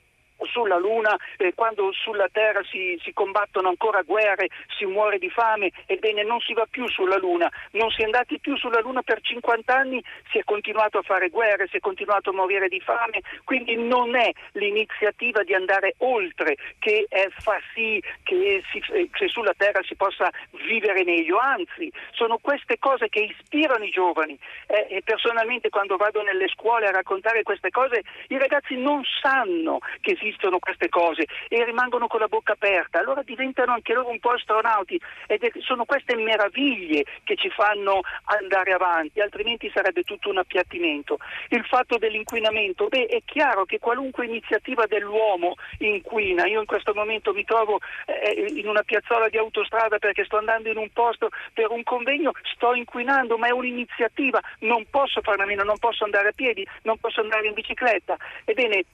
sulla 0.46 0.78
Luna, 0.78 1.16
eh, 1.36 1.52
quando 1.54 1.92
sulla 1.92 2.28
Terra 2.30 2.62
si, 2.70 2.98
si, 3.02 3.12
combattono 3.12 3.68
ancora 3.68 4.02
guerre, 4.02 4.48
si 4.76 4.84
muore 4.84 5.18
di 5.18 5.30
fame, 5.30 5.70
ebbene 5.86 6.22
non 6.22 6.40
si 6.40 6.52
va 6.52 6.66
più 6.68 6.88
sulla 6.88 7.16
Luna, 7.16 7.50
non 7.72 7.90
si 7.90 8.02
è 8.02 8.04
andati 8.04 8.38
più 8.38 8.56
sulla 8.56 8.80
Luna 8.80 9.02
per 9.02 9.20
50 9.20 9.74
anni, 9.74 10.02
si 10.30 10.38
è 10.38 10.44
continuato 10.44 10.98
a 10.98 11.02
fare 11.02 11.28
guerre, 11.28 11.66
si 11.68 11.76
è 11.76 11.80
continuato 11.80 12.30
a 12.30 12.34
morire 12.34 12.68
di 12.68 12.80
fame, 12.80 13.20
quindi 13.44 13.76
non 13.76 14.14
è 14.14 14.30
l'iniziativa 14.52 15.42
di 15.42 15.54
andare 15.54 15.94
oltre 15.98 16.56
che 16.78 17.06
eh, 17.08 17.30
fa 17.38 17.58
sì 17.74 18.02
che, 18.22 18.62
si, 18.70 18.82
eh, 18.92 19.08
che 19.10 19.28
sulla 19.28 19.54
Terra 19.56 19.82
si 19.82 19.96
possa 19.96 20.30
vivere 20.66 21.04
meglio, 21.04 21.38
anzi 21.38 21.90
sono 22.12 22.38
queste 22.38 22.78
cose 22.78 23.08
che 23.08 23.20
ispirano 23.20 23.84
i 23.84 23.90
giovani. 23.90 24.38
Eh, 24.66 24.86
e 24.90 25.02
personalmente 25.02 25.68
quando 25.68 25.96
vado 25.96 26.22
nelle 26.22 26.48
scuole 26.48 26.86
a 26.86 26.90
raccontare 26.90 27.42
queste 27.42 27.70
cose 27.70 28.02
i 28.28 28.38
ragazzi 28.38 28.76
non 28.76 29.02
sanno 29.20 29.78
che 30.00 30.12
esistono 30.12 30.27
esistono 30.28 30.58
queste 30.58 30.88
cose 30.88 31.24
e 31.48 31.64
rimangono 31.64 32.06
con 32.06 32.20
la 32.20 32.28
bocca 32.28 32.52
aperta, 32.52 32.98
allora 32.98 33.22
diventano 33.22 33.72
anche 33.72 33.94
loro 33.94 34.10
un 34.10 34.18
po' 34.20 34.30
astronauti 34.30 35.00
ed 35.26 35.42
è, 35.42 35.50
sono 35.60 35.84
queste 35.84 36.14
meraviglie 36.16 37.04
che 37.24 37.36
ci 37.36 37.50
fanno 37.50 38.00
andare 38.24 38.72
avanti, 38.72 39.20
altrimenti 39.20 39.70
sarebbe 39.72 40.02
tutto 40.02 40.30
un 40.30 40.38
appiattimento. 40.38 41.18
Il 41.48 41.64
fatto 41.64 41.96
dell'inquinamento, 41.96 42.88
beh 42.88 43.06
è 43.06 43.20
chiaro 43.24 43.64
che 43.64 43.78
qualunque 43.78 44.26
iniziativa 44.26 44.86
dell'uomo 44.86 45.54
inquina, 45.78 46.46
io 46.46 46.60
in 46.60 46.66
questo 46.66 46.92
momento 46.94 47.32
mi 47.32 47.44
trovo 47.44 47.80
eh, 48.06 48.46
in 48.54 48.68
una 48.68 48.82
piazzola 48.82 49.28
di 49.28 49.38
autostrada 49.38 49.98
perché 49.98 50.24
sto 50.24 50.36
andando 50.36 50.70
in 50.70 50.76
un 50.76 50.90
posto 50.92 51.30
per 51.52 51.70
un 51.70 51.82
convegno, 51.82 52.32
sto 52.54 52.74
inquinando, 52.74 53.38
ma 53.38 53.48
è 53.48 53.52
un'iniziativa, 53.52 54.40
non 54.60 54.84
posso 54.90 55.20
farne 55.22 55.44
a 55.44 55.46
meno, 55.46 55.64
non 55.64 55.78
posso 55.78 56.04
andare 56.04 56.28
a 56.28 56.32
piedi, 56.32 56.66
non 56.82 56.98
posso 56.98 57.20
andare 57.20 57.46
in 57.46 57.54
bicicletta. 57.54 58.16
Ebbene, 58.44 58.84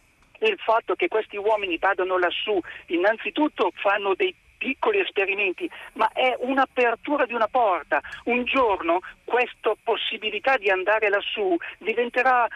il 0.40 0.58
fatto 0.58 0.94
che 0.94 1.08
questi 1.08 1.36
uomini 1.36 1.78
vadano 1.78 2.18
lassù, 2.18 2.58
innanzitutto 2.86 3.72
fanno 3.74 4.14
dei 4.14 4.34
piccoli 4.64 4.98
esperimenti, 5.00 5.68
ma 5.94 6.08
è 6.14 6.34
un'apertura 6.38 7.26
di 7.26 7.34
una 7.34 7.48
porta. 7.48 8.00
Un 8.24 8.44
giorno 8.44 9.00
questa 9.24 9.72
possibilità 9.82 10.56
di 10.56 10.70
andare 10.70 11.10
lassù 11.10 11.54
diventerà 11.78 12.46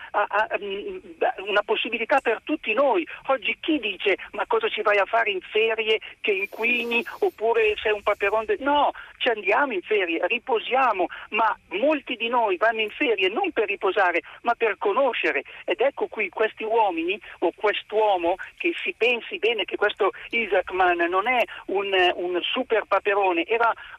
mm, 0.63 0.97
una 1.49 1.63
possibilità 1.63 2.21
per 2.21 2.41
tutti 2.45 2.73
noi. 2.73 3.07
Oggi 3.27 3.59
chi 3.61 3.79
dice 3.79 4.17
ma 4.33 4.47
cosa 4.47 4.69
ci 4.69 4.81
vai 4.81 4.97
a 4.97 5.05
fare 5.05 5.31
in 5.31 5.41
ferie 5.41 6.01
che 6.23 6.33
inquini 6.33 7.05
oppure 7.21 7.75
sei 7.83 7.93
un 7.93 8.03
paperon? 8.03 8.47
De... 8.47 8.57
No, 8.61 8.93
ci 9.19 9.29
andiamo 9.29 9.73
in 9.73 9.83
ferie, 9.83 10.27
riposiamo, 10.27 11.07
ma 11.31 11.55
molti 11.71 12.17
di 12.17 12.29
noi 12.29 12.57
vanno 12.57 12.81
in 12.81 12.91
ferie 12.91 13.29
non 13.29 13.53
per 13.53 13.67
riposare 13.67 14.23
ma 14.43 14.55
per 14.55 14.77
conoscere 14.79 15.43
ed 15.65 15.81
ecco 15.81 16.07
qui 16.07 16.29
questi 16.29 16.65
uomini 16.65 17.21
o 17.41 17.53
quest'uomo 17.55 18.37
che 18.57 18.73
si 18.83 18.95
pensi 18.97 19.39
bene 19.39 19.65
che 19.65 19.77
questo 19.77 20.13
Isaacman 20.31 21.09
non 21.09 21.27
è 21.27 21.43
un 21.67 21.93
un 22.15 22.39
super 22.43 22.85
paperone, 22.87 23.45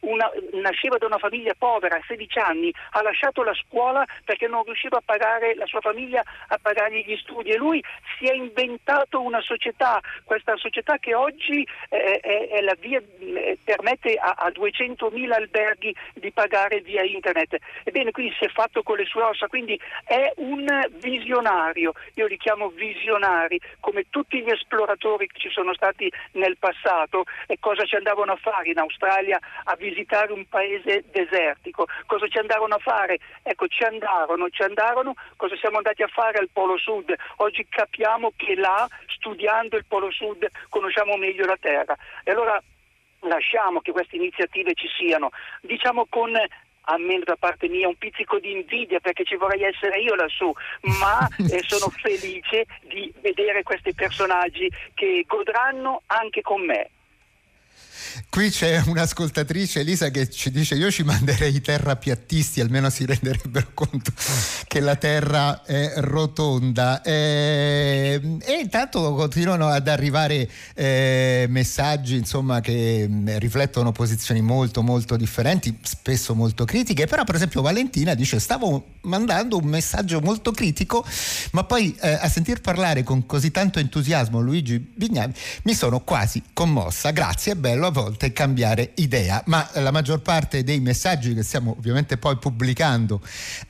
una, 0.01 0.29
nasceva 0.53 0.97
da 0.97 1.05
una 1.05 1.17
famiglia 1.17 1.53
povera, 1.57 1.95
a 1.95 2.03
16 2.05 2.39
anni, 2.39 2.73
ha 2.91 3.01
lasciato 3.01 3.43
la 3.43 3.53
scuola 3.53 4.05
perché 4.23 4.47
non 4.47 4.63
riusciva 4.63 4.97
a 4.97 5.03
pagare 5.03 5.55
la 5.55 5.65
sua 5.65 5.81
famiglia 5.81 6.23
a 6.47 6.57
pagargli 6.61 7.03
gli 7.05 7.17
studi. 7.17 7.49
E 7.49 7.57
lui 7.57 7.83
si 8.17 8.25
è 8.25 8.33
inventato 8.33 9.21
una 9.21 9.41
società, 9.41 9.99
questa 10.23 10.55
società 10.57 10.97
che 10.97 11.13
oggi 11.15 11.67
eh, 11.89 12.19
è, 12.19 12.47
è 12.49 12.61
la 12.61 12.75
via, 12.79 13.01
eh, 13.19 13.57
permette 13.63 14.15
a, 14.15 14.35
a 14.37 14.49
200.000 14.49 15.31
alberghi 15.31 15.95
di 16.13 16.31
pagare 16.31 16.81
via 16.81 17.03
internet. 17.03 17.57
Ebbene, 17.83 18.11
quindi 18.11 18.33
si 18.37 18.45
è 18.45 18.49
fatto 18.49 18.83
con 18.83 18.97
le 18.97 19.05
sue 19.05 19.23
ossa, 19.23 19.47
quindi 19.47 19.79
è 20.05 20.31
un 20.37 20.65
visionario, 20.99 21.93
io 22.15 22.27
li 22.27 22.37
chiamo 22.37 22.69
visionari, 22.69 23.59
come 23.79 24.05
tutti 24.09 24.41
gli 24.41 24.49
esploratori 24.49 25.27
che 25.27 25.39
ci 25.39 25.49
sono 25.49 25.73
stati 25.73 26.11
nel 26.33 26.57
passato 26.57 27.23
e 27.47 27.57
cosa 27.59 27.83
ci 27.89 27.95
andavano 27.95 28.33
a 28.33 28.35
fare 28.35 28.69
in 28.69 28.77
Australia 28.77 29.39
a 29.63 29.75
visitare 29.75 30.31
un 30.31 30.45
paese 30.47 31.03
desertico? 31.11 31.87
Cosa 32.05 32.27
ci 32.27 32.37
andavano 32.37 32.75
a 32.75 32.77
fare? 32.77 33.17
Ecco, 33.41 33.67
ci 33.67 33.83
andarono, 33.83 34.47
ci 34.49 34.61
andarono, 34.61 35.15
cosa 35.35 35.55
siamo 35.57 35.77
andati 35.77 36.03
a 36.03 36.07
fare 36.07 36.37
al 36.37 36.49
Polo 36.53 36.77
Sud? 36.77 37.11
Oggi 37.37 37.65
capiamo 37.67 38.31
che 38.35 38.53
là, 38.55 38.87
studiando 39.07 39.75
il 39.75 39.85
Polo 39.87 40.11
Sud, 40.11 40.47
conosciamo 40.69 41.17
meglio 41.17 41.45
la 41.45 41.57
Terra. 41.59 41.97
E 42.23 42.29
allora 42.31 42.61
lasciamo 43.21 43.81
che 43.81 43.91
queste 43.91 44.17
iniziative 44.17 44.75
ci 44.75 44.87
siano, 44.95 45.31
diciamo 45.61 46.05
con 46.07 46.31
almeno 46.83 47.23
da 47.23 47.35
parte 47.35 47.67
mia 47.67 47.87
un 47.87 47.97
pizzico 47.97 48.39
di 48.39 48.51
invidia 48.51 48.99
perché 48.99 49.23
ci 49.23 49.35
vorrei 49.35 49.63
essere 49.63 49.99
io 49.99 50.15
lassù, 50.15 50.51
ma 50.99 51.27
eh, 51.51 51.63
sono 51.65 51.91
felice 52.01 52.65
di 52.83 53.11
vedere 53.21 53.63
questi 53.63 53.93
personaggi 53.93 54.71
che 54.93 55.23
godranno 55.27 56.03
anche 56.07 56.41
con 56.41 56.63
me. 56.65 56.89
Qui 58.29 58.49
c'è 58.49 58.81
un'ascoltatrice, 58.85 59.81
Elisa, 59.81 60.09
che 60.09 60.29
ci 60.29 60.51
dice: 60.51 60.75
Io 60.75 60.91
ci 60.91 61.03
manderei 61.03 61.55
i 61.55 61.61
terrapiattisti, 61.61 62.61
almeno 62.61 62.89
si 62.89 63.05
renderebbero 63.07 63.67
conto 63.73 64.11
che 64.67 64.79
la 64.79 64.95
terra 64.95 65.63
è 65.63 65.93
rotonda. 65.97 67.01
E, 67.01 68.19
ehm, 68.21 68.39
e 68.45 68.59
intanto 68.61 69.13
continuano 69.13 69.67
ad 69.67 69.87
arrivare 69.87 70.49
eh, 70.75 71.45
messaggi 71.49 72.15
insomma, 72.15 72.61
che 72.61 73.05
mm, 73.07 73.37
riflettono 73.37 73.91
posizioni 73.91 74.41
molto, 74.41 74.81
molto 74.81 75.15
differenti, 75.15 75.77
spesso 75.81 76.35
molto 76.35 76.65
critiche. 76.65 77.07
Però, 77.07 77.23
per 77.23 77.35
esempio, 77.35 77.61
Valentina 77.61 78.13
dice: 78.13 78.39
Stavo 78.39 78.97
mandando 79.01 79.57
un 79.57 79.65
messaggio 79.65 80.19
molto 80.21 80.51
critico, 80.51 81.05
ma 81.51 81.63
poi 81.63 81.95
eh, 82.01 82.11
a 82.11 82.29
sentir 82.29 82.61
parlare 82.61 83.03
con 83.03 83.25
così 83.25 83.51
tanto 83.51 83.79
entusiasmo 83.79 84.39
Luigi 84.39 84.79
Bignami 84.79 85.33
mi 85.63 85.73
sono 85.73 86.01
quasi 86.01 86.41
commossa. 86.53 87.11
Grazie, 87.11 87.53
è 87.53 87.55
bello 87.55 87.87
a 87.89 87.91
volte 87.91 88.31
cambiare 88.31 88.91
idea, 88.95 89.41
ma 89.47 89.67
la 89.73 89.91
maggior 89.91 90.21
parte 90.21 90.63
dei 90.63 90.79
messaggi 90.79 91.33
che 91.33 91.43
stiamo 91.43 91.75
ovviamente 91.77 92.17
poi 92.17 92.37
pubblicando 92.37 93.21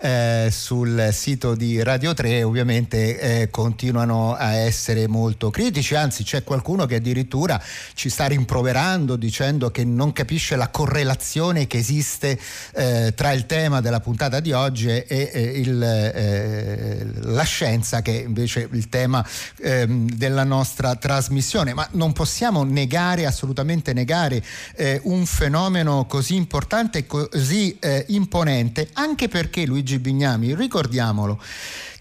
eh, 0.02 0.50
sul 0.52 1.10
sito 1.12 1.56
di 1.56 1.82
Radio 1.82 2.14
3 2.14 2.44
ovviamente 2.44 3.20
eh, 3.20 3.50
continuano 3.50 4.36
a 4.36 4.54
essere 4.56 5.08
molto 5.08 5.50
critici, 5.50 5.96
anzi 5.96 6.24
c'è 6.24 6.44
qualcuno 6.44 6.86
che 6.86 6.96
addirittura 6.96 7.62
ci 7.94 8.10
sta 8.10 8.26
rimproverando 8.26 9.16
dicendo 9.16 9.72
che 9.72 9.86
non 9.86 10.12
capisce 10.12 10.56
la 10.58 10.68
correlazione 10.68 11.66
che 11.66 11.78
esiste 11.78 12.38
eh, 12.74 13.14
tra 13.16 13.32
il 13.32 13.46
tema 13.46 13.80
della 13.80 14.02
puntata 14.02 14.42
di 14.42 14.52
oggi 14.52 14.90
e 14.90 15.54
il, 15.56 15.82
eh, 15.82 17.08
la 17.22 17.44
scienza 17.44 18.02
che 18.02 18.12
invece 18.12 18.64
è 18.64 18.68
il 18.72 18.90
tema 18.90 19.26
ehm, 19.62 20.10
della 20.12 20.44
nostra 20.44 20.96
trasmissione, 20.96 21.74
ma 21.74 21.88
non 21.92 22.12
possiamo 22.12 22.64
negare 22.64 23.26
assolutamente 23.26 23.94
negare 23.94 24.08
spiegare 24.10 24.44
eh, 24.76 25.00
un 25.04 25.26
fenomeno 25.28 26.06
così 26.08 26.36
importante 26.36 27.00
e 27.00 27.06
così 27.06 27.78
eh, 27.80 28.06
imponente, 28.10 28.90
anche 28.94 29.28
perché 29.28 29.68
Luigi 29.68 30.00
Bignami, 30.00 30.56
ricordiamolo, 30.56 31.40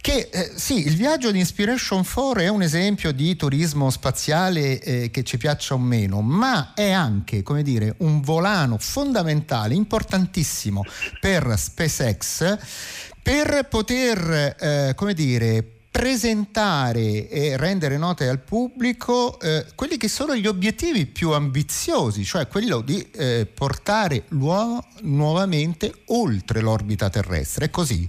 che 0.00 0.30
eh, 0.32 0.52
sì, 0.54 0.86
il 0.86 0.96
viaggio 0.96 1.30
di 1.30 1.38
Inspiration 1.38 2.02
4 2.02 2.40
è 2.40 2.48
un 2.48 2.62
esempio 2.62 3.12
di 3.12 3.36
turismo 3.36 3.90
spaziale 3.90 4.80
eh, 4.80 5.10
che 5.10 5.22
ci 5.22 5.36
piaccia 5.36 5.74
o 5.74 5.78
meno, 5.78 6.22
ma 6.22 6.72
è 6.74 6.90
anche, 6.90 7.42
come 7.42 7.62
dire, 7.62 7.94
un 7.98 8.22
volano 8.22 8.78
fondamentale, 8.78 9.74
importantissimo 9.74 10.84
per 11.20 11.52
SpaceX 11.56 12.56
per 13.20 13.66
poter, 13.68 14.56
eh, 14.58 14.94
come 14.94 15.12
dire, 15.12 15.77
presentare 15.98 17.28
e 17.28 17.56
rendere 17.56 17.98
note 17.98 18.28
al 18.28 18.38
pubblico 18.38 19.36
eh, 19.40 19.66
quelli 19.74 19.96
che 19.96 20.06
sono 20.06 20.36
gli 20.36 20.46
obiettivi 20.46 21.06
più 21.06 21.32
ambiziosi, 21.32 22.22
cioè 22.22 22.46
quello 22.46 22.82
di 22.82 23.04
eh, 23.10 23.48
portare 23.52 24.22
l'uomo 24.28 24.86
nuovamente 25.00 25.92
oltre 26.06 26.60
l'orbita 26.60 27.10
terrestre. 27.10 27.64
È 27.64 27.70
così? 27.70 28.08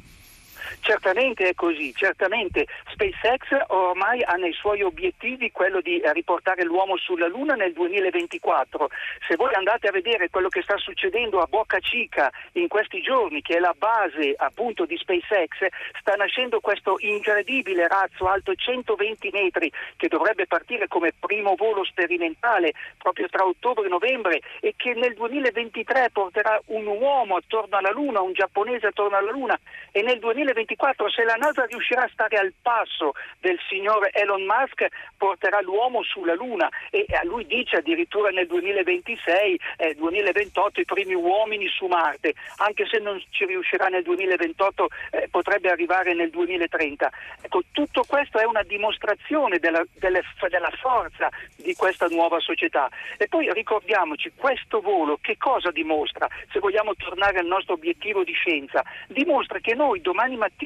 Certamente 0.89 1.49
è 1.49 1.53
così, 1.53 1.93
certamente 1.93 2.65
SpaceX 2.89 3.65
ormai 3.67 4.23
ha 4.23 4.33
nei 4.33 4.53
suoi 4.53 4.81
obiettivi 4.81 5.51
quello 5.51 5.81
di 5.81 6.01
riportare 6.13 6.63
l'uomo 6.63 6.97
sulla 6.97 7.27
Luna 7.27 7.53
nel 7.53 7.73
2024. 7.73 8.89
Se 9.27 9.35
voi 9.35 9.53
andate 9.53 9.87
a 9.87 9.91
vedere 9.91 10.31
quello 10.31 10.47
che 10.49 10.63
sta 10.63 10.77
succedendo 10.77 11.41
a 11.41 11.45
Boca 11.45 11.77
Chica 11.77 12.31
in 12.53 12.67
questi 12.67 13.01
giorni, 13.01 13.43
che 13.43 13.57
è 13.57 13.59
la 13.59 13.75
base 13.77 14.33
appunto 14.35 14.85
di 14.85 14.97
SpaceX, 14.97 15.67
sta 15.99 16.15
nascendo 16.15 16.59
questo 16.59 16.95
incredibile 16.97 17.87
razzo 17.87 18.25
alto 18.25 18.55
120 18.55 19.29
metri 19.31 19.71
che 19.95 20.07
dovrebbe 20.07 20.47
partire 20.47 20.87
come 20.87 21.13
primo 21.19 21.53
volo 21.55 21.83
sperimentale 21.83 22.73
proprio 22.97 23.27
tra 23.29 23.45
ottobre 23.45 23.85
e 23.85 23.89
novembre 23.89 24.41
e 24.59 24.73
che 24.75 24.95
nel 24.95 25.13
2023 25.13 26.09
porterà 26.11 26.59
un 26.67 26.87
uomo 26.87 27.35
attorno 27.35 27.77
alla 27.77 27.91
Luna, 27.91 28.21
un 28.21 28.33
giapponese 28.33 28.87
attorno 28.87 29.17
alla 29.17 29.29
Luna 29.29 29.59
e 29.91 30.01
nel 30.01 30.17
2024 30.17 30.77
se 31.19 31.25
la 31.25 31.35
NASA 31.35 31.65
riuscirà 31.65 32.03
a 32.03 32.09
stare 32.11 32.37
al 32.37 32.53
passo 32.61 33.11
del 33.41 33.59
signor 33.67 34.09
Elon 34.13 34.45
Musk 34.45 34.87
porterà 35.17 35.59
l'uomo 35.59 36.03
sulla 36.03 36.33
Luna 36.33 36.69
e 36.89 37.05
a 37.09 37.25
lui 37.25 37.45
dice 37.45 37.77
addirittura 37.77 38.29
nel 38.29 38.47
2026, 38.47 39.59
eh, 39.75 39.93
2028 39.95 40.79
i 40.79 40.85
primi 40.85 41.13
uomini 41.13 41.67
su 41.67 41.87
Marte, 41.87 42.33
anche 42.57 42.85
se 42.87 42.99
non 42.99 43.21
ci 43.29 43.45
riuscirà 43.45 43.87
nel 43.87 44.03
2028 44.03 44.87
eh, 45.11 45.27
potrebbe 45.29 45.69
arrivare 45.69 46.13
nel 46.13 46.29
2030. 46.29 47.11
Ecco, 47.41 47.61
tutto 47.73 48.03
questo 48.07 48.39
è 48.39 48.45
una 48.45 48.63
dimostrazione 48.63 49.59
della, 49.59 49.83
delle, 49.95 50.21
della 50.49 50.71
forza 50.79 51.29
di 51.57 51.75
questa 51.75 52.07
nuova 52.07 52.39
società. 52.39 52.89
E 53.17 53.27
poi 53.27 53.51
ricordiamoci, 53.51 54.31
questo 54.33 54.79
volo 54.79 55.17
che 55.21 55.35
cosa 55.37 55.71
dimostra? 55.71 56.27
Se 56.53 56.59
vogliamo 56.59 56.93
tornare 56.95 57.39
al 57.39 57.45
nostro 57.45 57.73
obiettivo 57.73 58.23
di 58.23 58.33
scienza, 58.33 58.81
dimostra 59.07 59.59
che 59.59 59.75
noi 59.75 59.99
domani 59.99 60.37
mattina, 60.37 60.58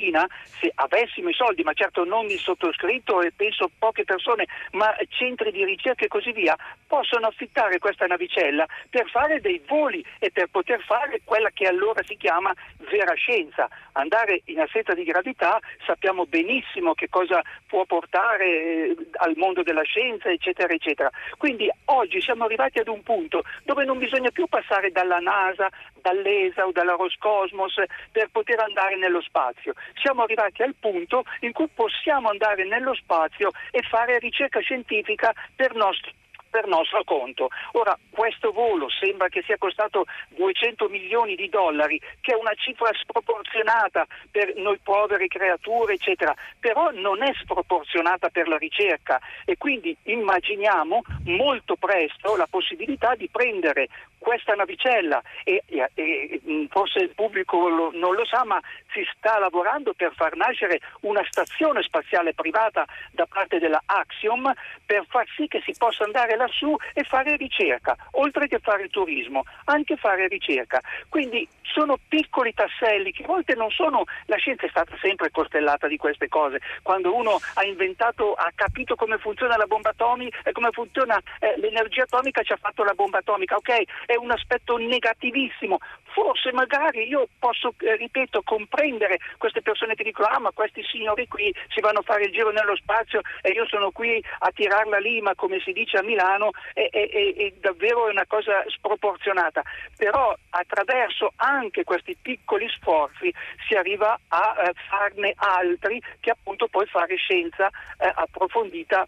se 0.59 0.71
avessimo 0.75 1.29
i 1.29 1.33
soldi, 1.33 1.63
ma 1.63 1.73
certo 1.73 2.03
non 2.03 2.25
il 2.25 2.39
sottoscritto 2.39 3.21
e 3.21 3.31
penso 3.35 3.69
poche 3.77 4.03
persone, 4.03 4.47
ma 4.71 4.93
centri 5.09 5.51
di 5.51 5.63
ricerca 5.63 6.05
e 6.05 6.07
così 6.07 6.31
via, 6.31 6.55
possono 6.87 7.27
affittare 7.27 7.79
questa 7.79 8.05
navicella 8.05 8.65
per 8.89 9.09
fare 9.09 9.39
dei 9.39 9.61
voli 9.67 10.03
e 10.19 10.31
per 10.31 10.47
poter 10.47 10.81
fare 10.83 11.21
quella 11.23 11.49
che 11.51 11.67
allora 11.67 12.01
si 12.03 12.17
chiama 12.17 12.53
vera 12.89 13.13
scienza. 13.13 13.67
Andare 13.93 14.41
in 14.45 14.59
assenza 14.59 14.93
di 14.93 15.03
gravità 15.03 15.59
sappiamo 15.85 16.25
benissimo 16.25 16.93
che 16.93 17.09
cosa 17.09 17.41
può 17.67 17.85
portare 17.85 18.45
eh, 18.45 18.95
al 19.13 19.33
mondo 19.35 19.63
della 19.63 19.83
scienza, 19.83 20.29
eccetera, 20.29 20.73
eccetera. 20.73 21.09
Quindi 21.37 21.69
oggi 21.85 22.21
siamo 22.21 22.45
arrivati 22.45 22.79
ad 22.79 22.87
un 22.87 23.01
punto 23.03 23.43
dove 23.63 23.85
non 23.85 23.97
bisogna 23.97 24.31
più 24.31 24.47
passare 24.47 24.91
dalla 24.91 25.19
NASA, 25.19 25.69
dall'ESA 26.01 26.65
o 26.65 26.71
dalla 26.71 26.95
Roscosmos 26.95 27.75
per 28.11 28.29
poter 28.31 28.59
andare 28.59 28.97
nello 28.97 29.21
spazio. 29.21 29.73
Siamo 30.01 30.23
arrivati 30.23 30.61
al 30.61 30.75
punto 30.79 31.23
in 31.41 31.51
cui 31.51 31.67
possiamo 31.73 32.29
andare 32.29 32.65
nello 32.65 32.93
spazio 32.95 33.51
e 33.71 33.81
fare 33.83 34.19
ricerca 34.19 34.59
scientifica 34.59 35.33
per 35.55 35.73
nostro 35.75 36.11
per 36.53 36.67
nostro 36.67 37.03
conto. 37.03 37.49
Ora, 37.71 37.97
questo 38.11 38.51
volo 38.51 38.87
sembra 38.87 39.27
che 39.27 39.41
sia 39.41 39.57
costato 39.57 40.05
200 40.35 40.87
milioni 40.87 41.33
di 41.33 41.49
dollari, 41.49 41.99
che 42.21 42.33
è 42.33 42.35
una 42.35 42.53
cifra 42.53 42.91
sproporzionata 42.93 44.05
per 44.29 44.53
noi 44.57 44.77
povere 44.83 45.25
creature, 45.25 45.93
eccetera, 45.93 46.31
però 46.59 46.91
non 46.91 47.23
è 47.23 47.33
sproporzionata 47.41 48.29
per 48.29 48.47
la 48.47 48.57
ricerca 48.57 49.19
e 49.45 49.57
quindi 49.57 49.97
immaginiamo 50.03 51.01
molto 51.25 51.75
presto 51.75 52.35
la 52.35 52.47
possibilità 52.47 53.15
di 53.15 53.27
prendere 53.31 53.87
questa 54.19 54.53
navicella 54.53 55.21
e, 55.43 55.63
e, 55.65 55.89
e, 55.93 56.67
forse 56.69 56.99
il 56.99 57.13
pubblico 57.15 57.67
lo, 57.67 57.91
non 57.93 58.13
lo 58.13 58.25
sa, 58.25 58.45
ma 58.45 58.61
si 58.93 59.03
sta 59.17 59.39
lavorando 59.39 59.93
per 59.93 60.13
far 60.15 60.35
nascere 60.35 60.79
una 61.01 61.25
stazione 61.29 61.81
spaziale 61.81 62.33
privata 62.33 62.85
da 63.11 63.25
parte 63.25 63.59
della 63.59 63.81
Axiom 63.85 64.51
per 64.85 65.05
far 65.09 65.25
sì 65.35 65.47
che 65.47 65.61
si 65.65 65.73
possa 65.77 66.03
andare 66.03 66.35
lassù 66.35 66.75
e 66.93 67.03
fare 67.03 67.35
ricerca, 67.35 67.95
oltre 68.11 68.47
che 68.47 68.59
fare 68.59 68.89
turismo, 68.89 69.43
anche 69.65 69.97
fare 69.97 70.27
ricerca. 70.27 70.79
Quindi 71.09 71.47
sono 71.63 71.97
piccoli 72.07 72.53
tasselli 72.53 73.11
che 73.11 73.23
a 73.23 73.27
volte 73.27 73.55
non 73.55 73.69
sono, 73.71 74.03
la 74.25 74.37
scienza 74.37 74.65
è 74.65 74.69
stata 74.69 74.95
sempre 75.01 75.31
costellata 75.31 75.87
di 75.87 75.97
queste 75.97 76.27
cose. 76.27 76.59
Quando 76.81 77.15
uno 77.15 77.39
ha 77.55 77.63
inventato, 77.63 78.33
ha 78.33 78.51
capito 78.53 78.95
come 78.95 79.17
funziona 79.17 79.57
la 79.57 79.65
bomba 79.65 79.89
atomica 79.89 80.39
e 80.43 80.51
come 80.51 80.69
funziona 80.71 81.19
eh, 81.39 81.55
l'energia 81.57 82.03
atomica, 82.03 82.43
ci 82.43 82.53
ha 82.53 82.57
fatto 82.57 82.83
la 82.83 82.93
bomba 82.93 83.19
atomica, 83.19 83.55
ok? 83.55 84.05
È 84.05 84.15
un 84.15 84.31
aspetto 84.31 84.77
negativissimo. 84.77 85.79
Forse 86.13 86.51
magari 86.51 87.07
io 87.07 87.27
posso, 87.39 87.73
eh, 87.79 87.95
ripeto, 87.95 88.43
comprendere 88.43 89.17
queste 89.37 89.61
persone 89.61 89.95
che 89.95 90.03
dicono 90.03 90.27
ah 90.27 90.39
ma 90.39 90.51
questi 90.51 90.83
signori 90.83 91.27
qui 91.27 91.53
si 91.69 91.81
vanno 91.81 91.99
a 91.99 92.03
fare 92.03 92.25
il 92.25 92.31
giro 92.31 92.51
nello 92.51 92.75
spazio 92.75 93.21
e 93.41 93.51
io 93.51 93.65
sono 93.67 93.89
qui 93.89 94.23
a 94.39 94.51
tirarla 94.51 94.99
lì, 94.99 95.21
ma 95.21 95.33
come 95.33 95.59
si 95.59 95.71
dice 95.71 95.97
a 95.97 96.03
Milano, 96.03 96.51
è, 96.73 96.87
è, 96.91 97.09
è, 97.09 97.33
è 97.35 97.53
davvero 97.59 98.09
una 98.09 98.25
cosa 98.27 98.63
sproporzionata. 98.67 99.63
Però 99.97 100.35
attraverso 100.51 101.31
anche 101.37 101.52
questi 101.83 102.17
piccoli 102.19 102.67
sforzi 102.69 103.33
si 103.67 103.75
arriva 103.75 104.19
a 104.27 104.55
eh, 104.57 104.73
farne 104.89 105.33
altri 105.35 106.01
che 106.19 106.31
appunto 106.31 106.67
poi 106.67 106.85
fare 106.87 107.15
scienza 107.15 107.67
eh, 107.97 108.11
approfondita 108.13 109.07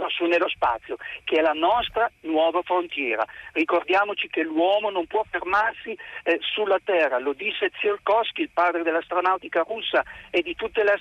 lassù 0.00 0.24
nello 0.24 0.48
spazio, 0.48 0.96
che 1.24 1.36
è 1.36 1.40
la 1.40 1.52
nostra 1.52 2.10
nuova 2.20 2.62
frontiera. 2.62 3.24
Ricordiamoci 3.52 4.28
che 4.28 4.42
l'uomo 4.42 4.90
non 4.90 5.06
può 5.06 5.24
fermarsi 5.30 5.96
eh, 6.24 6.38
sulla 6.40 6.78
Terra, 6.82 7.18
lo 7.18 7.32
disse 7.32 7.70
Tsiolkovsky, 7.70 8.42
il 8.42 8.50
padre 8.52 8.82
dell'astronautica 8.82 9.64
russa 9.66 10.02
e 10.30 10.42
di 10.42 10.54
tutte 10.54 10.82
le 10.82 10.92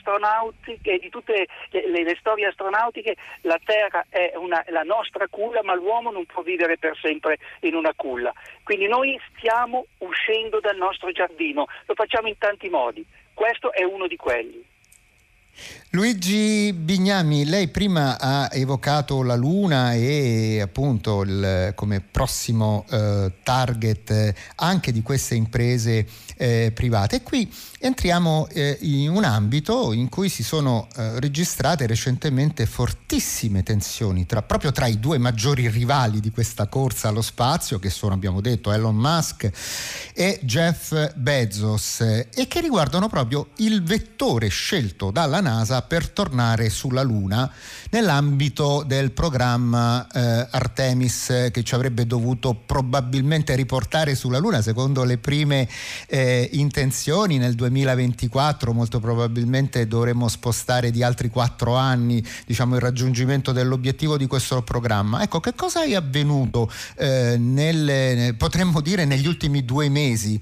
e 0.84 0.98
di 0.98 1.10
tutte 1.10 1.48
le, 1.70 1.88
le, 1.88 2.04
le, 2.04 2.16
storie 2.20 2.48
astronautiche, 2.48 3.16
la 3.42 3.60
Terra 3.64 4.06
è 4.10 4.34
una, 4.36 4.64
la 4.68 4.84
nostra 4.84 5.28
culla, 5.30 5.62
ma 5.64 5.76
l'uomo 5.76 6.12
non 6.12 6.26
può 6.26 6.42
vivere 6.42 6.78
per 6.78 6.98
sempre 7.02 7.38
in 7.62 7.76
una 7.76 7.94
culla. 7.96 8.34
Quindi 8.64 8.88
noi 8.88 9.20
stiamo 9.36 9.86
uscendo 10.00 10.60
dal 10.60 10.78
nostro 10.78 11.12
giardino, 11.12 11.68
lo 11.86 11.94
facciamo 11.94 12.28
in 12.28 12.38
tanti 12.38 12.70
modi, 12.70 13.06
questo 13.34 13.72
è 13.72 13.84
uno 13.84 14.08
di 14.08 14.16
quelli. 14.16 14.72
Luigi 15.96 16.74
Bignami, 16.74 17.46
lei 17.46 17.68
prima 17.68 18.20
ha 18.20 18.50
evocato 18.52 19.22
la 19.22 19.36
Luna 19.36 19.94
e 19.94 20.60
appunto 20.60 21.22
il, 21.22 21.72
come 21.76 22.02
prossimo 22.02 22.84
eh, 22.90 23.32
target 23.44 24.34
anche 24.56 24.92
di 24.92 25.04
queste 25.04 25.36
imprese 25.36 26.08
eh, 26.36 26.72
private. 26.74 27.18
E 27.18 27.22
qui 27.22 27.48
entriamo 27.78 28.48
eh, 28.50 28.76
in 28.82 29.12
un 29.12 29.24
ambito 29.24 29.94
in 29.94 30.10
cui 30.10 30.30
si 30.30 30.42
sono 30.42 30.88
eh, 30.96 31.20
registrate 31.20 31.86
recentemente 31.86 32.66
fortissime 32.66 33.62
tensioni 33.62 34.26
tra, 34.26 34.42
proprio 34.42 34.72
tra 34.72 34.88
i 34.88 35.00
due 35.00 35.20
maggiori 35.20 35.70
rivali 35.70 36.20
di 36.20 36.32
questa 36.32 36.66
corsa 36.66 37.10
allo 37.10 37.22
spazio, 37.22 37.78
che 37.78 37.92
sono, 37.92 38.16
abbiamo 38.16 38.42
detto, 38.42 38.72
Elon 38.72 38.96
Musk 38.96 39.48
e 40.16 40.40
Jeff 40.42 41.14
Bezos, 41.14 42.00
e 42.02 42.48
che 42.48 42.62
riguardano 42.62 43.08
proprio 43.10 43.50
il 43.58 43.84
vettore 43.84 44.48
scelto 44.48 45.12
dalla 45.12 45.40
NASA 45.44 45.84
per 45.84 46.10
tornare 46.10 46.72
sulla 46.72 47.04
Luna 47.04 47.52
nell'ambito 47.92 48.84
del 48.88 49.12
programma 49.12 50.08
eh, 50.08 50.48
Artemis 50.50 51.50
che 51.52 51.64
ci 51.64 51.76
avrebbe 51.76 52.08
dovuto 52.08 52.56
probabilmente 52.56 53.54
riportare 53.54 54.16
sulla 54.16 54.40
Luna 54.40 54.64
secondo 54.64 55.04
le 55.04 55.20
prime 55.20 55.70
eh, 56.08 56.50
intenzioni 56.54 57.38
nel 57.38 57.54
2024 57.54 58.74
molto 58.74 59.00
probabilmente 59.00 59.86
dovremmo 59.86 60.28
spostare 60.28 60.90
di 60.90 61.04
altri 61.04 61.30
quattro 61.30 61.76
anni 61.76 62.26
diciamo, 62.46 62.76
il 62.76 62.82
raggiungimento 62.82 63.52
dell'obiettivo 63.52 64.18
di 64.18 64.28
questo 64.28 64.62
programma. 64.62 65.22
Ecco, 65.22 65.40
che 65.40 65.54
cosa 65.54 65.84
è 65.84 65.94
avvenuto 65.94 66.72
eh, 66.96 67.38
nel, 67.38 68.36
potremmo 68.36 68.82
dire 68.82 69.06
negli 69.06 69.28
ultimi 69.28 69.66
due 69.66 69.90
mesi? 69.90 70.42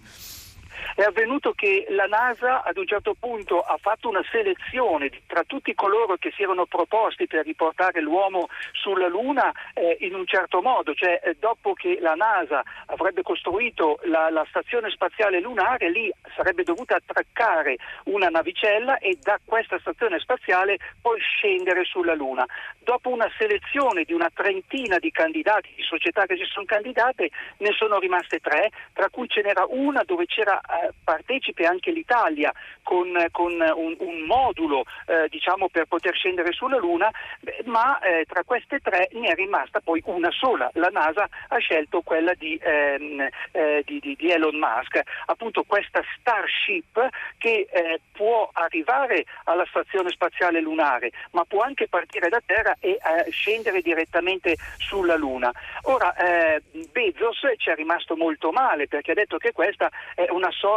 È 1.01 1.05
avvenuto 1.05 1.53
che 1.53 1.87
la 1.89 2.05
NASA 2.05 2.61
ad 2.61 2.77
un 2.77 2.85
certo 2.85 3.15
punto 3.19 3.59
ha 3.61 3.75
fatto 3.81 4.07
una 4.07 4.21
selezione 4.29 5.09
tra 5.25 5.41
tutti 5.47 5.73
coloro 5.73 6.15
che 6.17 6.31
si 6.35 6.43
erano 6.43 6.67
proposti 6.67 7.25
per 7.25 7.43
riportare 7.43 8.01
l'uomo 8.01 8.49
sulla 8.71 9.07
Luna 9.07 9.51
eh, 9.73 9.97
in 10.01 10.13
un 10.13 10.27
certo 10.27 10.61
modo, 10.61 10.93
cioè 10.93 11.19
eh, 11.23 11.35
dopo 11.39 11.73
che 11.73 11.97
la 11.99 12.13
NASA 12.13 12.61
avrebbe 12.85 13.23
costruito 13.23 13.97
la, 14.03 14.29
la, 14.29 14.45
stazione 14.49 14.91
spaziale 14.91 15.39
lunare, 15.39 15.89
lì 15.89 16.07
sarebbe 16.35 16.61
dovuta 16.61 16.97
attraccare 16.97 17.77
una 18.03 18.27
navicella 18.27 18.99
e 18.99 19.17
da 19.19 19.39
questa 19.43 19.79
stazione 19.79 20.19
spaziale 20.19 20.77
poi 21.01 21.19
scendere 21.19 21.83
sulla 21.83 22.13
Luna. 22.13 22.45
Dopo 22.77 23.09
una 23.09 23.29
selezione 23.39 24.03
di 24.03 24.13
una 24.13 24.29
trentina 24.31 24.99
di 24.99 25.09
candidati, 25.09 25.73
di 25.75 25.81
società 25.81 26.27
che 26.27 26.35
si 26.35 26.45
sono 26.45 26.65
candidate, 26.67 27.31
ne 27.57 27.71
sono 27.71 27.97
rimaste 27.97 28.39
tre, 28.39 28.69
tra 28.93 29.09
cui 29.09 29.27
ce 29.27 29.41
n'era 29.41 29.65
una 29.67 30.03
dove 30.03 30.27
c'era 30.27 30.61
eh, 30.61 30.89
partecipi 31.04 31.63
anche 31.63 31.91
l'Italia 31.91 32.51
con, 32.84 33.08
con 33.32 33.54
un, 33.54 33.95
un, 33.99 34.19
modulo 34.25 34.84
eh, 35.06 35.27
diciamo 35.30 35.69
per 35.69 35.86
poter 35.86 36.13
scendere 36.15 36.51
sulla 36.51 36.77
Luna, 36.77 37.10
ma 37.65 37.99
eh, 37.99 38.25
tra 38.27 38.43
queste 38.43 38.80
tre 38.80 39.10
ne 39.13 39.30
è 39.30 39.36
rimasta 39.36 39.80
poi 39.80 40.01
una 40.06 40.32
sola. 40.32 40.69
La 40.73 40.89
NASA 40.89 41.27
ha 41.49 41.58
scelto 41.58 42.01
quella 42.01 42.34
di, 42.34 42.60
ehm, 42.62 43.27
eh, 43.51 43.84
di, 43.86 43.99
di, 43.99 44.15
di 44.15 44.32
Elon 44.32 44.58
Musk, 44.58 45.01
appunto 45.27 45.63
questa 45.63 46.01
Starship 46.17 47.08
che 47.38 47.67
eh, 47.71 48.01
può 48.12 48.49
arrivare 48.54 49.25
alla 49.45 49.65
stazione 49.69 50.10
spaziale 50.10 50.62
lunare, 50.62 51.12
ma 51.32 51.45
può 51.45 51.62
anche 51.62 51.88
partire 51.88 52.30
da 52.30 52.41
terra 52.45 52.75
e 52.80 52.91
eh, 52.91 53.32
scendere 53.32 53.82
direttamente 53.82 54.56
sulla 54.77 55.15
Luna. 55.15 55.51
Ora 55.84 56.13
eh, 56.15 56.62
Bezos 56.91 57.39
ci 57.58 57.69
è 57.69 57.75
rimasto 57.75 58.15
molto 58.15 58.51
male 58.51 58.88
perché 58.88 59.12
ha 59.12 59.15
detto 59.15 59.38
che 59.38 59.51
questa 59.51 59.89
è 60.15 60.27
una 60.30 60.51
sorta 60.51 60.70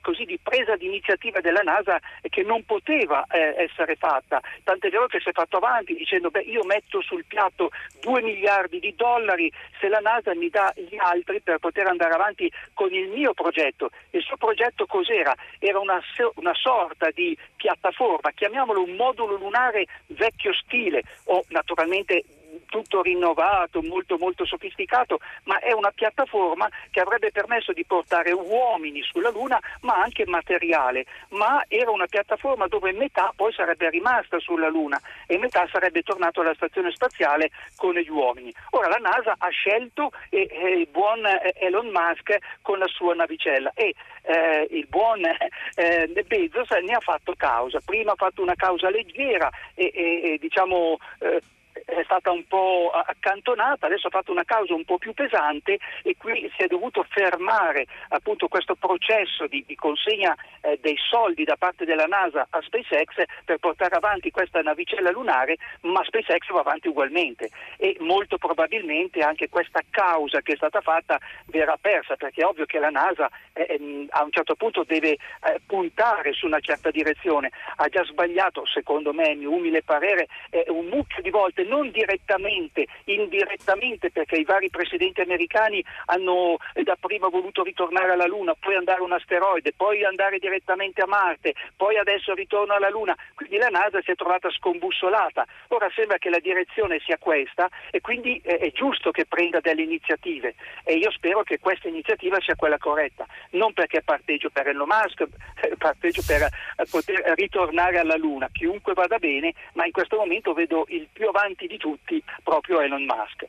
così 0.00 0.24
di 0.24 0.38
presa 0.42 0.76
di 0.76 0.86
iniziativa 0.86 1.40
della 1.40 1.62
NASA 1.62 1.98
che 2.28 2.42
non 2.42 2.64
poteva 2.64 3.24
essere 3.28 3.96
fatta, 3.96 4.40
tant'è 4.64 4.90
vero 4.90 5.06
che 5.06 5.20
si 5.20 5.28
è 5.28 5.32
fatto 5.32 5.56
avanti 5.56 5.94
dicendo 5.94 6.30
beh 6.30 6.40
io 6.40 6.64
metto 6.64 7.00
sul 7.02 7.24
piatto 7.24 7.70
2 8.00 8.22
miliardi 8.22 8.78
di 8.80 8.94
dollari 8.96 9.52
se 9.78 9.88
la 9.88 9.98
NASA 9.98 10.34
mi 10.34 10.48
dà 10.48 10.72
gli 10.76 10.96
altri 10.98 11.40
per 11.40 11.58
poter 11.58 11.86
andare 11.86 12.14
avanti 12.14 12.50
con 12.74 12.92
il 12.92 13.08
mio 13.08 13.34
progetto. 13.34 13.90
Il 14.10 14.22
suo 14.22 14.36
progetto 14.36 14.86
cos'era? 14.86 15.34
Era 15.58 15.78
una, 15.78 16.00
una 16.36 16.54
sorta 16.54 17.10
di 17.10 17.36
piattaforma, 17.56 18.32
chiamiamolo 18.32 18.82
un 18.82 18.96
modulo 18.96 19.36
lunare 19.36 19.86
vecchio 20.08 20.52
stile 20.54 21.02
o 21.24 21.44
naturalmente 21.48 22.24
tutto 22.70 23.02
rinnovato, 23.02 23.82
molto 23.82 24.16
molto 24.16 24.46
sofisticato, 24.46 25.18
ma 25.44 25.58
è 25.58 25.72
una 25.72 25.90
piattaforma 25.90 26.68
che 26.90 27.00
avrebbe 27.00 27.30
permesso 27.30 27.72
di 27.72 27.84
portare 27.84 28.32
uomini 28.32 29.02
sulla 29.02 29.28
Luna, 29.30 29.60
ma 29.82 30.00
anche 30.00 30.24
materiale, 30.26 31.04
ma 31.30 31.62
era 31.68 31.90
una 31.90 32.06
piattaforma 32.06 32.66
dove 32.68 32.92
metà 32.92 33.32
poi 33.36 33.52
sarebbe 33.52 33.90
rimasta 33.90 34.38
sulla 34.38 34.68
Luna 34.68 34.98
e 35.26 35.36
metà 35.36 35.68
sarebbe 35.70 36.02
tornato 36.02 36.40
alla 36.40 36.54
stazione 36.54 36.90
spaziale 36.92 37.50
con 37.76 37.94
gli 37.94 38.08
uomini. 38.08 38.54
Ora 38.70 38.88
la 38.88 38.96
NASA 38.96 39.34
ha 39.36 39.48
scelto 39.48 40.12
eh, 40.30 40.48
il 40.78 40.88
buon 40.88 41.20
Elon 41.54 41.88
Musk 41.88 42.38
con 42.62 42.78
la 42.78 42.86
sua 42.86 43.14
navicella 43.14 43.72
e 43.74 43.94
eh, 44.22 44.68
il 44.70 44.86
buon 44.88 45.24
eh, 45.24 46.24
Bezos 46.26 46.70
ne 46.70 46.94
ha 46.94 47.00
fatto 47.00 47.34
causa. 47.36 47.80
Prima 47.84 48.12
ha 48.12 48.16
fatto 48.16 48.42
una 48.42 48.54
causa 48.54 48.90
leggera 48.90 49.50
e, 49.74 49.90
e, 49.92 50.32
e 50.32 50.38
diciamo 50.38 50.98
eh, 51.18 51.40
è 51.72 52.02
stata 52.04 52.30
un 52.30 52.46
po' 52.46 52.90
accantonata, 52.92 53.86
adesso 53.86 54.08
ha 54.08 54.10
fatto 54.10 54.32
una 54.32 54.44
causa 54.44 54.74
un 54.74 54.84
po' 54.84 54.98
più 54.98 55.12
pesante 55.12 55.78
e 56.02 56.16
qui 56.16 56.50
si 56.56 56.62
è 56.62 56.66
dovuto 56.66 57.04
fermare 57.08 57.86
appunto 58.08 58.48
questo 58.48 58.74
processo 58.74 59.46
di, 59.46 59.64
di 59.66 59.74
consegna 59.74 60.34
eh, 60.60 60.78
dei 60.80 60.96
soldi 60.96 61.44
da 61.44 61.56
parte 61.56 61.84
della 61.84 62.06
NASA 62.06 62.46
a 62.50 62.60
SpaceX 62.60 63.24
per 63.44 63.58
portare 63.58 63.94
avanti 63.94 64.30
questa 64.30 64.60
navicella 64.60 65.10
lunare, 65.10 65.56
ma 65.82 66.02
SpaceX 66.04 66.50
va 66.52 66.60
avanti 66.60 66.88
ugualmente 66.88 67.50
e 67.76 67.96
molto 68.00 68.38
probabilmente 68.38 69.20
anche 69.20 69.48
questa 69.48 69.80
causa 69.90 70.40
che 70.40 70.52
è 70.52 70.56
stata 70.56 70.80
fatta 70.80 71.18
verrà 71.46 71.76
persa 71.80 72.16
perché 72.16 72.42
è 72.42 72.44
ovvio 72.44 72.66
che 72.66 72.78
la 72.78 72.90
NASA 72.90 73.28
eh, 73.52 73.66
ehm, 73.68 74.06
a 74.10 74.24
un 74.24 74.30
certo 74.30 74.54
punto 74.54 74.84
deve 74.84 75.10
eh, 75.10 75.18
puntare 75.66 76.32
su 76.32 76.46
una 76.46 76.60
certa 76.60 76.90
direzione, 76.90 77.50
ha 77.76 77.88
già 77.88 78.04
sbagliato 78.04 78.66
secondo 78.66 79.12
me, 79.12 79.34
mio 79.34 79.52
umile 79.52 79.82
parere, 79.82 80.26
eh, 80.50 80.64
un 80.68 80.86
mucchio 80.86 81.22
di 81.22 81.30
volte 81.30 81.59
non 81.64 81.90
direttamente, 81.90 82.86
indirettamente 83.04 84.10
perché 84.10 84.36
i 84.36 84.44
vari 84.44 84.70
presidenti 84.70 85.20
americani 85.20 85.84
hanno 86.06 86.56
eh, 86.74 86.82
dapprima 86.82 87.28
voluto 87.28 87.62
ritornare 87.62 88.12
alla 88.12 88.26
Luna, 88.26 88.54
poi 88.58 88.74
andare 88.76 89.00
a 89.00 89.04
un 89.04 89.12
asteroide, 89.12 89.72
poi 89.76 90.04
andare 90.04 90.38
direttamente 90.38 91.02
a 91.02 91.06
Marte, 91.06 91.54
poi 91.76 91.96
adesso 91.96 92.34
ritorno 92.34 92.74
alla 92.74 92.88
Luna, 92.88 93.16
quindi 93.34 93.56
la 93.56 93.68
NASA 93.68 94.00
si 94.02 94.10
è 94.10 94.14
trovata 94.14 94.50
scombussolata. 94.50 95.44
Ora 95.68 95.90
sembra 95.94 96.18
che 96.18 96.30
la 96.30 96.38
direzione 96.38 97.00
sia 97.00 97.18
questa 97.18 97.68
e 97.90 98.00
quindi 98.00 98.40
eh, 98.44 98.58
è 98.58 98.72
giusto 98.72 99.10
che 99.10 99.26
prenda 99.26 99.60
delle 99.60 99.82
iniziative 99.82 100.54
e 100.84 100.94
io 100.94 101.10
spero 101.10 101.42
che 101.42 101.58
questa 101.58 101.88
iniziativa 101.88 102.40
sia 102.40 102.56
quella 102.56 102.78
corretta, 102.78 103.26
non 103.50 103.72
perché 103.72 104.02
parteggio 104.02 104.50
per 104.50 104.68
Elon 104.68 104.88
Musk, 104.88 105.20
eh, 105.20 105.74
parteggio 105.76 106.22
per 106.26 106.48
poter 106.90 107.32
ritornare 107.36 107.98
alla 107.98 108.16
Luna, 108.16 108.48
chiunque 108.52 108.94
vada 108.94 109.18
bene, 109.18 109.52
ma 109.74 109.86
in 109.86 109.92
questo 109.92 110.16
momento 110.16 110.52
vedo 110.52 110.84
il 110.88 111.08
più 111.12 111.28
avanti 111.28 111.48
avanti 111.50 111.66
di 111.66 111.76
tutti 111.76 112.22
proprio 112.42 112.80
Elon 112.80 113.04
Musk. 113.04 113.46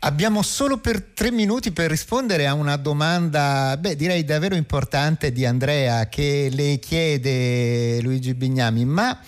Abbiamo 0.00 0.42
solo 0.42 0.78
per 0.78 1.02
tre 1.02 1.32
minuti 1.32 1.72
per 1.72 1.90
rispondere 1.90 2.46
a 2.46 2.54
una 2.54 2.76
domanda, 2.76 3.76
beh, 3.76 3.96
direi 3.96 4.24
davvero 4.24 4.54
importante 4.54 5.32
di 5.32 5.44
Andrea 5.44 6.08
che 6.08 6.48
le 6.52 6.78
chiede 6.78 8.00
Luigi 8.00 8.34
Bignami, 8.34 8.84
ma 8.84 9.20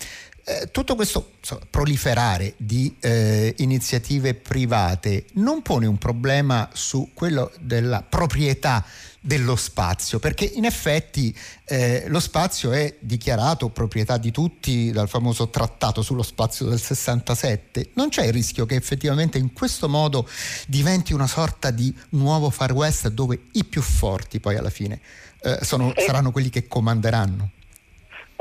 eh, 0.45 0.69
tutto 0.71 0.95
questo 0.95 1.33
insomma, 1.39 1.61
proliferare 1.69 2.53
di 2.55 2.95
eh, 3.01 3.53
iniziative 3.57 4.33
private 4.33 5.25
non 5.33 5.61
pone 5.61 5.87
un 5.87 5.97
problema 5.97 6.69
su 6.71 7.11
quello 7.13 7.51
della 7.59 8.01
proprietà 8.07 8.85
dello 9.23 9.55
spazio, 9.55 10.17
perché 10.17 10.45
in 10.45 10.65
effetti 10.65 11.35
eh, 11.65 12.05
lo 12.07 12.19
spazio 12.19 12.71
è 12.71 12.97
dichiarato 12.99 13.69
proprietà 13.69 14.17
di 14.17 14.31
tutti 14.31 14.91
dal 14.91 15.07
famoso 15.07 15.49
trattato 15.49 16.01
sullo 16.01 16.23
spazio 16.23 16.65
del 16.65 16.81
67. 16.81 17.91
Non 17.93 18.09
c'è 18.09 18.25
il 18.25 18.33
rischio 18.33 18.65
che 18.65 18.75
effettivamente 18.75 19.37
in 19.37 19.53
questo 19.53 19.87
modo 19.87 20.27
diventi 20.67 21.13
una 21.13 21.27
sorta 21.27 21.69
di 21.69 21.95
nuovo 22.09 22.49
Far 22.49 22.73
West 22.73 23.09
dove 23.09 23.43
i 23.51 23.63
più 23.63 23.83
forti 23.83 24.39
poi 24.39 24.55
alla 24.55 24.71
fine 24.71 24.99
eh, 25.43 25.59
sono, 25.61 25.93
saranno 25.95 26.31
quelli 26.31 26.49
che 26.49 26.67
comanderanno? 26.67 27.51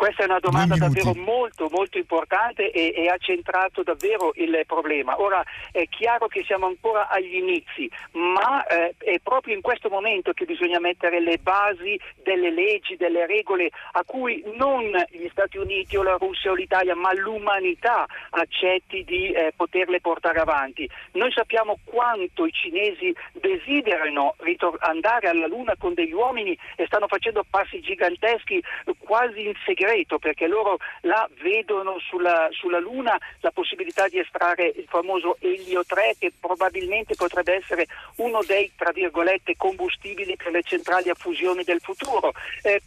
Questa 0.00 0.22
è 0.22 0.24
una 0.24 0.38
domanda 0.38 0.76
davvero 0.76 1.12
molto 1.14 1.68
molto 1.70 1.98
importante 1.98 2.70
e, 2.70 2.94
e, 2.96 3.08
ha 3.08 3.18
centrato 3.18 3.82
davvero 3.82 4.32
il 4.36 4.62
problema. 4.66 5.20
Ora 5.20 5.44
è 5.70 5.86
chiaro 5.90 6.26
che 6.26 6.42
siamo 6.42 6.64
ancora 6.64 7.10
agli 7.10 7.34
inizi, 7.34 7.86
ma 8.12 8.64
eh, 8.64 8.94
è 8.96 9.18
proprio 9.18 9.54
in 9.54 9.60
questo 9.60 9.90
momento 9.90 10.32
che 10.32 10.46
bisogna 10.46 10.80
mettere 10.80 11.20
le 11.20 11.36
basi 11.36 12.00
delle 12.22 12.50
leggi, 12.50 12.96
delle 12.96 13.26
regole 13.26 13.68
a 13.92 14.02
cui 14.06 14.42
non 14.56 14.90
Stati 15.30 15.58
Uniti 15.58 15.96
o 15.96 16.02
la 16.02 16.16
Russia 16.16 16.50
o 16.50 16.54
l'Italia, 16.54 16.94
ma 16.94 17.12
l'umanità 17.14 18.06
accetti 18.30 19.04
di 19.04 19.30
eh, 19.32 19.52
poterle 19.56 20.00
portare 20.00 20.40
avanti. 20.40 20.88
Noi 21.12 21.32
sappiamo 21.32 21.78
quanto 21.84 22.46
i 22.46 22.52
cinesi 22.52 23.14
desiderano 23.32 24.34
ritor- 24.38 24.78
andare 24.80 25.28
alla 25.28 25.46
Luna 25.46 25.74
con 25.78 25.94
degli 25.94 26.12
uomini 26.12 26.56
e 26.76 26.86
stanno 26.86 27.08
facendo 27.08 27.44
passi 27.48 27.80
giganteschi 27.80 28.62
quasi 28.98 29.46
in 29.46 29.54
segreto 29.64 30.18
perché 30.18 30.46
loro 30.46 30.78
là 31.02 31.28
vedono 31.42 31.98
sulla, 31.98 32.48
sulla 32.50 32.78
Luna 32.78 33.18
la 33.40 33.50
possibilità 33.50 34.08
di 34.08 34.18
estrarre 34.18 34.72
il 34.76 34.86
famoso 34.88 35.36
elio 35.40 35.84
3 35.84 36.16
che 36.18 36.32
probabilmente 36.38 37.14
potrebbe 37.14 37.54
essere 37.54 37.86
uno 38.16 38.40
dei 38.46 38.70
tra 38.76 38.92
virgolette 38.92 39.56
combustibili 39.56 40.36
per 40.36 40.52
le 40.52 40.62
centrali 40.62 41.10
a 41.10 41.14
fusione 41.14 41.62
del 41.64 41.80
futuro. 41.80 42.32
Eh, 42.62 42.80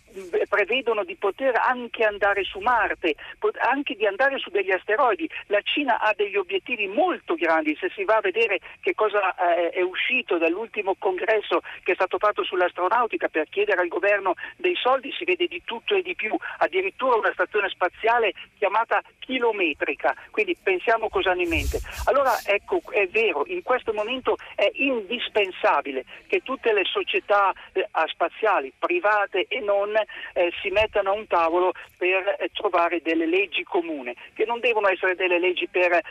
prevedono 0.47 1.03
di 1.03 1.15
poter 1.15 1.56
anche 1.56 2.03
andare 2.03 2.33
su 2.41 2.58
Marte, 2.60 3.15
anche 3.60 3.93
di 3.93 4.08
andare 4.08 4.39
su 4.39 4.50
degli 4.50 4.72
asteroidi. 4.72 5.30
La 5.48 5.62
Cina 5.62 6.00
ha 6.00 6.13
degli 6.15 6.38
obiettivi 6.38 6.88
molto 6.88 7.36
grandi, 7.36 7.78
se 7.80 7.91
si 7.93 8.04
va 8.06 8.15
a 8.15 8.22
vedere 8.22 8.60
che 8.82 8.96
cosa 8.96 9.36
eh, 9.36 9.69
è 9.69 9.82
uscito 9.82 10.39
dall'ultimo 10.39 10.96
congresso 10.98 11.62
che 11.84 11.91
è 11.91 11.96
stato 11.96 12.17
fatto 12.17 12.43
sull'astronautica 12.43 13.28
per 13.28 13.48
chiedere 13.50 13.82
al 13.82 13.88
governo 13.89 14.34
dei 14.58 14.76
soldi, 14.76 15.12
si 15.12 15.26
vede 15.26 15.46
di 15.46 15.62
tutto 15.63 15.93
e 15.93 16.02
di 16.02 16.15
più, 16.15 16.36
addirittura 16.58 17.02
addirittura 17.04 17.17
una 17.17 17.34
stazione 17.34 17.69
spaziale 17.69 18.34
chiamata 18.58 19.02
chilometrica, 19.19 20.15
quindi 20.32 20.56
pensiamo 20.62 21.10
cosa 21.10 21.32
hanno 21.32 21.41
in 21.41 21.50
mente. 21.50 21.80
Allora 22.06 22.32
ecco, 22.46 22.82
è 22.89 23.08
vero, 23.08 23.43
in 23.48 23.62
questo 23.63 23.93
momento 23.93 24.38
è 24.56 24.69
indispensabile 24.74 26.06
che 26.28 26.41
tutte 26.43 26.74
le 26.74 26.84
società 26.86 27.52
eh, 27.74 27.88
spaziali, 28.08 28.72
private 28.78 29.46
e 29.48 29.60
non, 29.60 29.93
eh, 29.96 30.52
si 30.62 30.69
mettano 30.69 31.12
a 31.12 31.13
un 31.13 31.28
tavolo 31.28 31.74
per 31.98 32.22
eh, 32.25 32.49
trovare 32.53 33.01
delle 33.01 33.25
leggi 33.25 33.63
comuni, 33.63 34.15
che 34.33 34.45
non 34.45 34.59
devono 34.59 34.88
essere 34.88 35.15
delle 35.15 35.39
leggi 35.39 35.67
per 35.67 35.93
eh, 35.93 36.01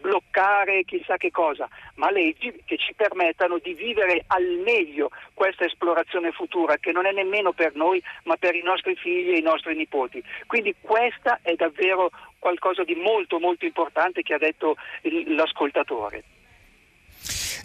bloccare 0.00 0.84
chissà 0.84 1.16
che 1.16 1.30
cosa, 1.30 1.68
ma 1.94 2.10
leggi 2.10 2.52
che 2.64 2.76
ci 2.76 2.94
permettano 2.94 3.58
di 3.58 3.74
vivere 3.74 4.24
al 4.28 4.60
meglio 4.64 5.10
questa 5.34 5.64
esplorazione 5.64 6.32
futura, 6.32 6.76
che 6.76 6.92
non 6.92 7.06
è 7.06 7.12
nemmeno 7.12 7.52
per 7.52 7.74
noi, 7.74 8.02
ma 8.24 8.36
per 8.36 8.54
i 8.54 8.62
nostri 8.62 8.94
figli 8.96 9.34
e 9.34 9.38
i 9.38 9.42
nostri 9.42 9.74
nipoti. 9.74 10.22
Quindi 10.46 10.74
questa 10.80 11.40
è 11.42 11.54
davvero 11.54 12.10
qualcosa 12.38 12.82
di 12.82 12.94
molto 12.94 13.38
molto 13.38 13.64
importante 13.64 14.22
che 14.22 14.34
ha 14.34 14.38
detto 14.38 14.76
l'ascoltatore. 15.02 16.24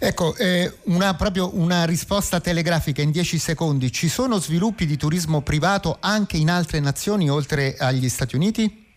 Ecco, 0.00 0.36
eh, 0.36 0.72
una, 0.84 1.14
proprio 1.14 1.56
una 1.56 1.84
risposta 1.84 2.40
telegrafica 2.40 3.02
in 3.02 3.10
10 3.10 3.38
secondi. 3.38 3.90
Ci 3.92 4.08
sono 4.08 4.38
sviluppi 4.38 4.86
di 4.86 4.96
turismo 4.96 5.42
privato 5.42 5.96
anche 6.00 6.36
in 6.36 6.50
altre 6.50 6.80
nazioni 6.80 7.28
oltre 7.28 7.76
agli 7.76 8.08
Stati 8.08 8.36
Uniti? 8.36 8.87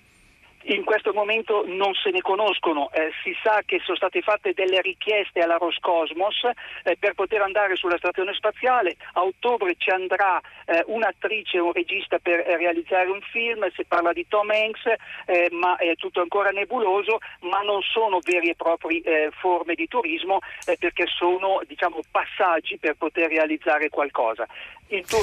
In 0.65 0.83
questo 0.83 1.11
momento 1.13 1.63
non 1.65 1.93
se 1.93 2.11
ne 2.11 2.21
conoscono, 2.21 2.91
eh, 2.91 3.11
si 3.23 3.35
sa 3.43 3.61
che 3.65 3.79
sono 3.83 3.97
state 3.97 4.21
fatte 4.21 4.53
delle 4.53 4.79
richieste 4.81 5.39
alla 5.39 5.57
Roscosmos 5.57 6.43
eh, 6.83 6.97
per 6.99 7.13
poter 7.13 7.41
andare 7.41 7.75
sulla 7.75 7.97
stazione 7.97 8.33
spaziale, 8.33 8.95
a 9.13 9.23
ottobre 9.23 9.75
ci 9.77 9.89
andrà 9.89 10.39
eh, 10.65 10.83
un'attrice 10.85 11.57
e 11.57 11.61
un 11.61 11.73
regista 11.73 12.19
per 12.19 12.45
realizzare 12.45 13.09
un 13.09 13.21
film, 13.21 13.67
si 13.75 13.83
parla 13.85 14.13
di 14.13 14.27
Tom 14.27 14.49
Hanks, 14.51 14.85
eh, 15.25 15.49
ma 15.51 15.77
è 15.77 15.95
tutto 15.95 16.21
ancora 16.21 16.51
nebuloso, 16.51 17.17
ma 17.41 17.61
non 17.61 17.81
sono 17.81 18.19
veri 18.23 18.49
e 18.49 18.55
propri 18.55 19.01
eh, 19.01 19.29
forme 19.31 19.73
di 19.73 19.87
turismo 19.87 20.39
eh, 20.65 20.77
perché 20.77 21.05
sono 21.07 21.61
diciamo, 21.67 22.01
passaggi 22.11 22.77
per 22.77 22.95
poter 22.95 23.29
realizzare 23.29 23.89
qualcosa. 23.89 24.45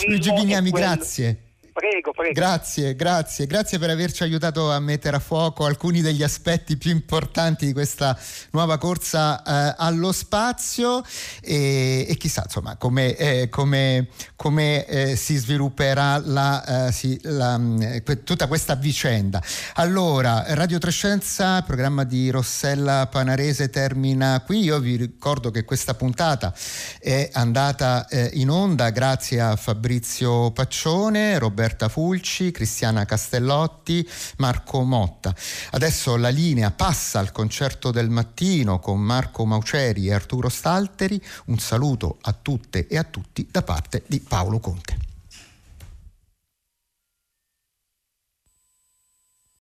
Luigi 0.07 0.33
Bignami, 0.33 0.71
quello... 0.71 0.87
grazie. 0.87 1.48
Prego, 1.73 2.13
prego. 2.13 2.33
Grazie, 2.33 2.97
grazie, 2.97 3.47
grazie 3.47 3.79
per 3.79 3.91
averci 3.91 4.23
aiutato 4.23 4.71
a 4.71 4.81
mettere 4.81 5.17
a 5.17 5.21
fuoco 5.21 5.65
alcuni 5.65 6.01
degli 6.01 6.23
aspetti 6.23 6.77
più 6.77 6.91
importanti 6.91 7.67
di 7.67 7.73
questa 7.73 8.19
nuova 8.51 8.79
corsa 8.79 9.43
eh, 9.43 9.75
allo 9.79 10.13
spazio 10.13 11.05
e, 11.41 12.07
e, 12.09 12.17
chissà 12.17 12.43
insomma 12.45 12.77
come, 12.77 13.15
eh, 13.17 13.49
come, 13.49 14.09
come 14.35 14.87
eh, 14.87 15.17
si 15.17 15.37
svilupperà 15.37 16.21
la, 16.25 16.89
eh, 16.89 16.93
si, 16.93 17.19
la, 17.23 17.57
mm, 17.57 17.83
tutta 18.25 18.47
questa 18.49 18.75
vicenda. 18.75 19.43
Allora, 19.75 20.45
Radio 20.49 20.79
Trescenza, 20.79 21.63
programma 21.63 22.05
di 22.05 22.31
Rossella 22.31 23.07
Panarese 23.11 23.71
termina 23.71 24.43
qui. 24.45 24.63
Io 24.63 24.81
vi 24.81 24.97
ricordo 24.97 25.51
che 25.51 25.65
questa 25.65 25.95
puntata 25.95 26.53
è 26.99 27.31
andata 27.35 28.07
eh, 28.09 28.31
in 28.35 28.51
onda 28.51 28.91
grazie 28.91 29.41
a 29.41 29.57
Fabrizio 29.57 30.51
Paccione, 30.51 31.39
Roberto 31.39 31.58
Roberta 31.59 31.89
Fulci, 31.89 32.53
Cristiana 32.53 33.05
Castellotti, 33.05 34.09
Marco 34.37 34.83
Motta. 34.83 35.35
Adesso 35.73 36.17
la 36.17 36.29
linea 36.29 36.71
passa 36.71 37.19
al 37.19 37.33
concerto 37.33 37.91
del 37.91 38.11
mattino 38.11 38.79
con 38.79 39.01
Marco 39.01 39.45
Mauceri 39.45 40.07
e 40.07 40.13
Arturo 40.13 40.49
Stalteri. 40.49 41.21
Un 41.47 41.59
saluto 41.59 42.19
a 42.21 42.33
tutte 42.33 42.87
e 42.87 42.97
a 42.97 43.03
tutti 43.03 43.49
da 43.51 43.63
parte 43.63 44.05
di 44.07 44.21
Paolo 44.21 44.61
Conte. 44.61 45.08